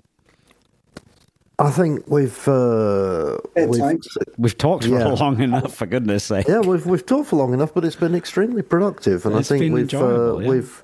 [1.60, 3.98] I think we've uh, we've.
[4.36, 5.09] We've talked for Yeah.
[5.09, 6.47] long enough, for goodness sake.
[6.47, 9.59] yeah we've we've talked for long enough, but it's been extremely productive, and It's I
[9.59, 10.48] think been we've uh, yeah.
[10.48, 10.82] we've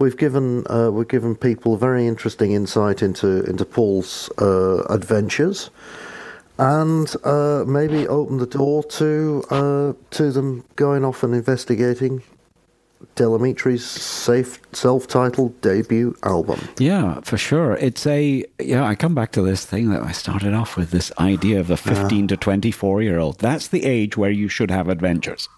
[0.00, 5.70] we've given uh, we've given people very interesting insight into into Paul's uh, adventures,
[6.58, 12.22] and uh, maybe open the door to uh, to them going off and investigating
[13.14, 16.60] Del Amitri's safe self-titled debut album.
[16.78, 17.74] Yeah, for sure.
[17.76, 18.84] It's a yeah.
[18.84, 21.76] I come back to this thing that I started off with this idea of the
[21.76, 23.38] fifteen to twenty four year old.
[23.38, 25.48] That's the age where you should have adventures,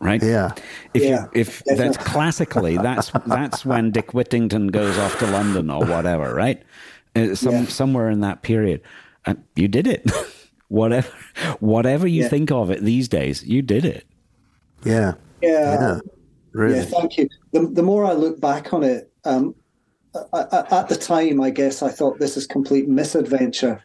[0.00, 0.22] right?
[0.22, 0.52] Yeah.
[0.94, 5.70] If Yeah, you, if that's classically that's that's when Dick Whittington goes off to London
[5.70, 6.62] or whatever, right?
[7.16, 7.64] Uh, some Yeah.
[7.66, 8.80] somewhere in that period,
[9.26, 10.10] uh, you did it.
[10.68, 11.08] whatever
[11.60, 12.28] whatever you Yeah.
[12.28, 14.04] think of it these days, you did it.
[14.84, 15.14] Yeah.
[15.42, 15.50] yeah,
[15.80, 16.00] Yeah.
[16.58, 16.78] Really.
[16.78, 17.28] Yeah, thank you.
[17.52, 19.54] The, the more I look back on it, um,
[20.32, 23.80] I, I, at the time, I guess I thought this is complete misadventure.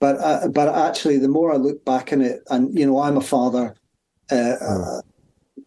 [0.00, 3.16] But uh, but actually, the more I look back on it, and you know, I'm
[3.16, 3.74] a father,
[4.30, 5.00] uh, uh,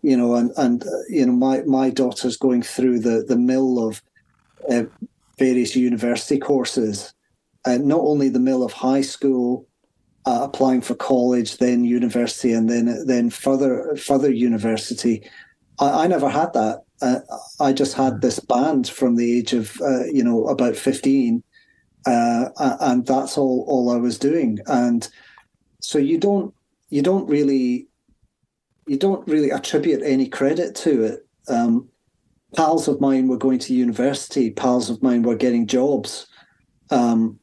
[0.03, 3.87] you know, and and uh, you know, my my daughter's going through the the mill
[3.87, 4.03] of
[4.69, 4.83] uh,
[5.39, 7.15] various university courses,
[7.65, 9.67] and not only the mill of high school,
[10.27, 15.27] uh, applying for college, then university, and then then further further university.
[15.79, 16.83] I, I never had that.
[17.01, 17.19] Uh,
[17.59, 21.43] I just had this band from the age of uh, you know about fifteen,
[22.05, 24.59] uh, and that's all all I was doing.
[24.67, 25.07] And
[25.79, 26.53] so you don't
[26.89, 27.87] you don't really
[28.87, 31.27] you don't really attribute any credit to it.
[31.47, 31.89] Um,
[32.55, 34.51] pals of mine were going to university.
[34.51, 36.27] Pals of mine were getting jobs.
[36.91, 37.39] Um,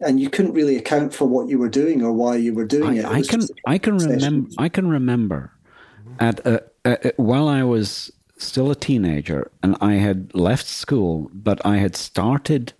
[0.00, 2.96] and you couldn't really account for what you were doing or why you were doing
[2.96, 3.00] it.
[3.00, 4.16] It I, I can I can session.
[4.16, 5.52] remember I can remember
[6.18, 11.64] at uh, uh, while I was still a teenager and I had left school, but
[11.64, 12.72] I had started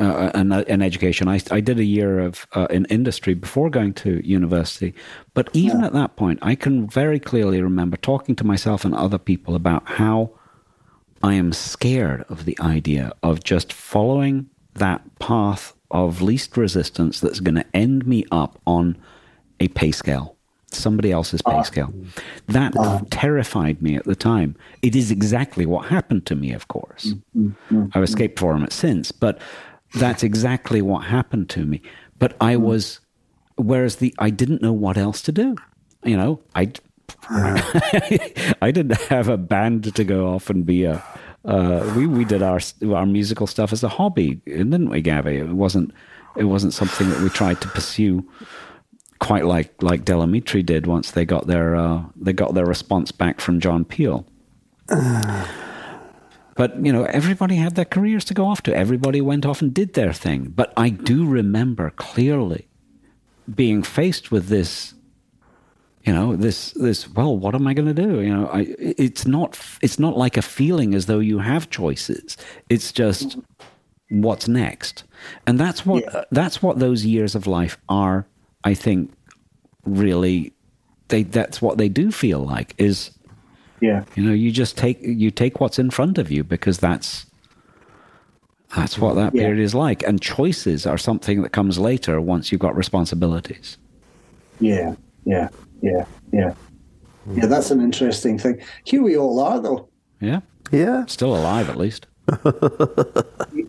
[0.00, 1.28] uh, an, an education.
[1.28, 4.94] I, I did a year of uh, in industry before going to university,
[5.34, 9.18] but even at that point, I can very clearly remember talking to myself and other
[9.18, 10.32] people about how
[11.22, 17.40] I am scared of the idea of just following that path of least resistance that's
[17.40, 18.96] going to end me up on
[19.60, 20.31] a pay scale,
[20.74, 21.92] somebody else's pay uh, scale.
[22.48, 24.56] That uh, terrified me at the time.
[24.82, 27.06] It is exactly what happened to me, of course.
[27.06, 29.40] Mm, mm, mm, I've escaped from it since, but
[29.94, 31.82] that's exactly what happened to me.
[32.18, 33.00] But I was,
[33.56, 35.56] whereas the I didn't know what else to do.
[36.04, 36.72] You know, I
[37.30, 41.02] I didn't have a band to go off and be a.
[41.44, 42.60] Uh, we we did our
[42.94, 45.36] our musical stuff as a hobby, didn't we, Gabby?
[45.36, 45.92] It wasn't
[46.36, 48.24] it wasn't something that we tried to pursue
[49.22, 53.12] quite like like Del Amitri did once they got their uh, they got their response
[53.12, 54.26] back from John Peel.
[56.54, 58.76] But you know, everybody had their careers to go off to.
[58.76, 60.52] Everybody went off and did their thing.
[60.54, 62.68] But I do remember clearly
[63.54, 64.94] being faced with this
[66.04, 69.26] you know this this well what am i going to do you know i it's
[69.26, 72.36] not it's not like a feeling as though you have choices
[72.68, 73.36] it's just
[74.10, 75.02] what's next
[75.46, 76.22] and that's what Yeah.
[76.30, 78.26] that's what those years of life are
[78.64, 79.12] i think
[79.84, 80.52] really
[81.08, 83.10] they that's what they do feel like is
[83.80, 84.04] Yeah.
[84.14, 87.26] you know you just take you take what's in front of you because that's
[88.76, 89.42] that's what that Yeah.
[89.42, 93.76] period is like and choices are something that comes later once you've got responsibilities
[94.60, 94.94] Yeah,
[95.24, 95.48] yeah,
[95.82, 96.54] yeah, yeah.
[97.34, 98.60] Yeah, that's an interesting thing.
[98.84, 99.88] Here we all are, though.
[100.20, 100.40] yeah
[100.70, 101.04] Yeah.
[101.06, 102.06] still alive at least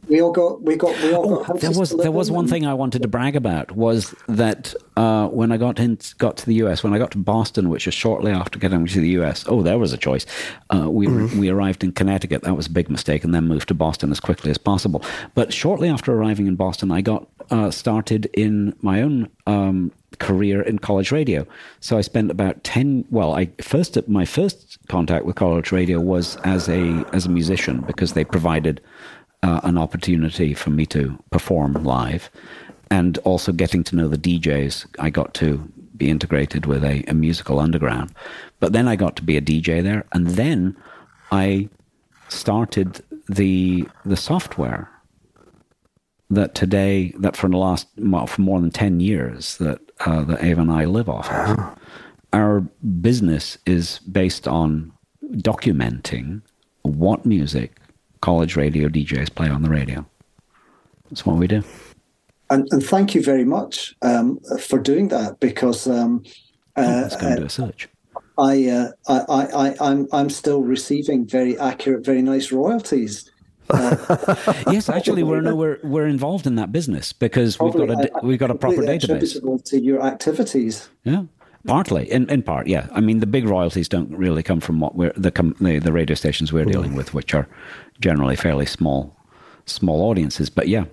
[0.07, 2.67] we all got we got we all oh, got there was there was one thing
[2.67, 6.55] I wanted to brag about was that uh, when I got in got to the
[6.55, 9.63] US when I got to Boston which was shortly after getting to the US oh
[9.63, 10.27] there was a choice.
[10.69, 11.39] Uh, we mm-hmm.
[11.39, 12.43] we arrived in Connecticut.
[12.43, 15.03] That was a big mistake and then moved to Boston as quickly as possible.
[15.33, 20.61] But shortly after arriving in Boston I got uh, started in my own um, career
[20.63, 21.45] in college radio.
[21.81, 23.05] So I spent about ten.
[23.11, 27.81] Well, I first my first contact with college radio was as a as a musician
[27.81, 28.81] because they provided
[29.43, 32.31] uh, an opportunity for me to perform live,
[32.89, 34.87] and also getting to know the DJs.
[34.97, 35.57] I got to
[35.95, 38.15] be integrated with a, a musical underground,
[38.59, 40.75] but then I got to be a DJ there, and then
[41.31, 41.69] I
[42.29, 44.89] started the the software
[46.33, 50.43] that today, that for the last, well, for more than 10 years, that, uh, that
[50.43, 51.77] Ava and I live off of.
[52.31, 52.61] Our
[53.01, 54.91] business is based on
[55.31, 56.41] documenting
[56.81, 57.77] what music
[58.21, 60.05] college radio DJs play on the radio.
[61.09, 61.63] That's what we do.
[62.49, 66.23] And, and thank you very much um, for doing that because um,
[66.75, 67.87] uh, oh, let's go and do a search.
[68.37, 73.29] I, uh, I, I, I, I'm, I'm still receiving very accurate, very nice royalties
[73.71, 78.39] yes, actually, we're no, we're we're involved in that business because we've got a we've
[78.39, 79.63] got a proper database.
[79.65, 81.23] To your activities, yeah,
[81.65, 82.87] partly in in part, yeah.
[82.91, 86.15] I mean, the big royalties don't really come from what we're the the, the radio
[86.15, 86.97] stations we're dealing hmm.
[86.97, 87.47] with, which are
[87.99, 89.15] generally fairly small
[89.65, 90.49] small audiences.
[90.49, 90.85] But yeah,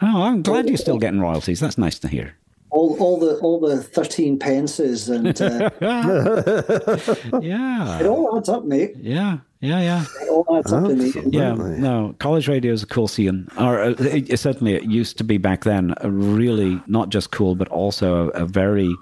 [0.00, 1.60] oh, I'm glad you're still getting royalties.
[1.60, 2.36] That's nice to hear
[2.74, 5.70] all, all the all the thirteen pences and uh,
[7.40, 8.94] yeah, it all adds up, mate.
[9.00, 10.04] Yeah, yeah, yeah.
[10.22, 10.90] It all adds up
[11.32, 15.24] Yeah, no, college radio is a cool scene, or uh, it, certainly it used to
[15.24, 15.94] be back then.
[16.00, 18.94] A really not just cool, but also a, a very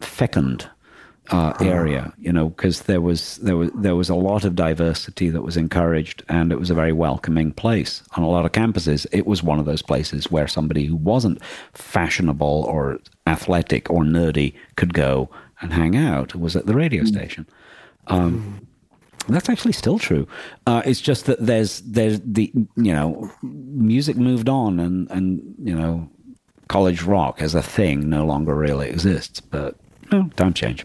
[0.00, 0.68] fecund
[1.30, 5.30] uh, area, you know, because there was there was there was a lot of diversity
[5.30, 9.06] that was encouraged, and it was a very welcoming place on a lot of campuses.
[9.12, 11.40] It was one of those places where somebody who wasn't
[11.72, 15.30] fashionable or athletic or nerdy could go
[15.60, 16.34] and hang out.
[16.34, 17.08] Was at the radio mm.
[17.08, 17.46] station.
[18.08, 18.66] Um,
[19.28, 20.26] that's actually still true.
[20.66, 25.76] Uh, it's just that there's there's the you know music moved on and and you
[25.76, 26.08] know
[26.68, 29.40] college rock as a thing no longer really exists.
[29.40, 29.76] But
[30.10, 30.84] no, time change.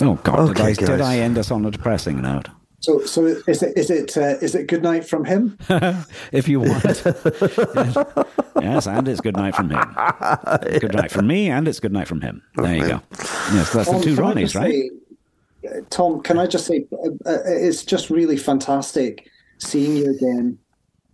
[0.00, 0.50] Oh God!
[0.50, 2.48] Okay, did, I, did I end us on a depressing note?
[2.80, 5.58] So, so is it is it uh, is it good night from him?
[6.32, 6.84] if you want,
[8.62, 9.96] yes, and it's good night from him.
[10.78, 12.40] Good night from me, and it's good night from him.
[12.54, 13.02] There you go.
[13.52, 14.72] Yes, that's Tom, the two Ronnies, right?
[14.72, 20.58] Say, Tom, can I just say uh, uh, it's just really fantastic seeing you again,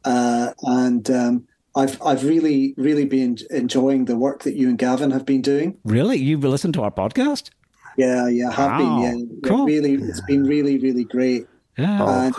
[0.04, 5.12] uh, and um, I've I've really really been enjoying the work that you and Gavin
[5.12, 5.78] have been doing.
[5.84, 7.48] Really, you've listened to our podcast?
[7.96, 9.00] Yeah, yeah, have wow.
[9.00, 9.28] been.
[9.28, 9.66] Yeah, cool.
[9.66, 11.46] really, it's been really, really great.
[11.78, 12.26] Yeah.
[12.26, 12.34] And,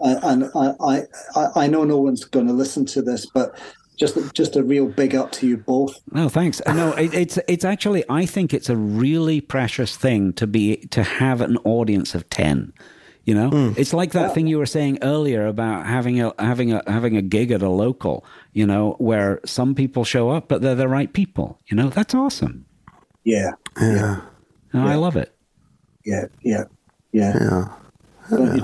[0.00, 1.02] and I,
[1.34, 3.58] I, I know no one's going to listen to this, but
[3.96, 6.00] just just a real big up to you both.
[6.12, 6.60] No, thanks.
[6.66, 11.02] No, it, it's it's actually I think it's a really precious thing to be to
[11.02, 12.72] have an audience of ten.
[13.24, 13.78] You know, mm.
[13.78, 14.34] it's like that yeah.
[14.34, 17.70] thing you were saying earlier about having a having a having a gig at a
[17.70, 18.26] local.
[18.52, 21.60] You know, where some people show up, but they're the right people.
[21.66, 22.66] You know, that's awesome.
[23.22, 23.94] Yeah, yeah.
[23.94, 24.20] yeah.
[24.74, 24.86] Yeah.
[24.86, 25.34] I love it.
[26.04, 26.64] Yeah, yeah,
[27.12, 27.32] yeah.
[27.38, 27.68] Yeah.
[28.30, 28.58] Yeah.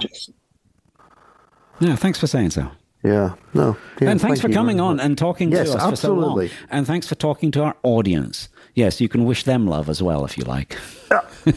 [1.81, 2.71] yeah, thanks for saying so.
[3.03, 3.77] Yeah, no.
[4.01, 6.49] Yeah, and thanks thank for coming on and talking yes, to us absolutely.
[6.49, 6.69] for so long.
[6.71, 8.51] And thanks for talking to our audience.
[8.75, 10.77] Yes, you can wish them love as well if you like.
[11.11, 11.23] Yeah.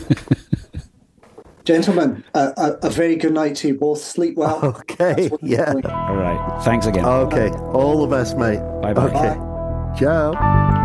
[1.65, 3.99] Gentlemen, uh, a, a, very good night to you both.
[3.99, 4.59] Sleep well.
[4.83, 5.73] Okay, yeah.
[5.85, 6.61] All right.
[6.63, 7.05] Thanks again.
[7.05, 7.49] Okay.
[7.49, 8.59] All the best, mate.
[8.81, 9.05] Bye-bye.
[9.05, 9.39] Okay.
[9.39, 9.95] Bye.
[9.97, 10.82] Ciao.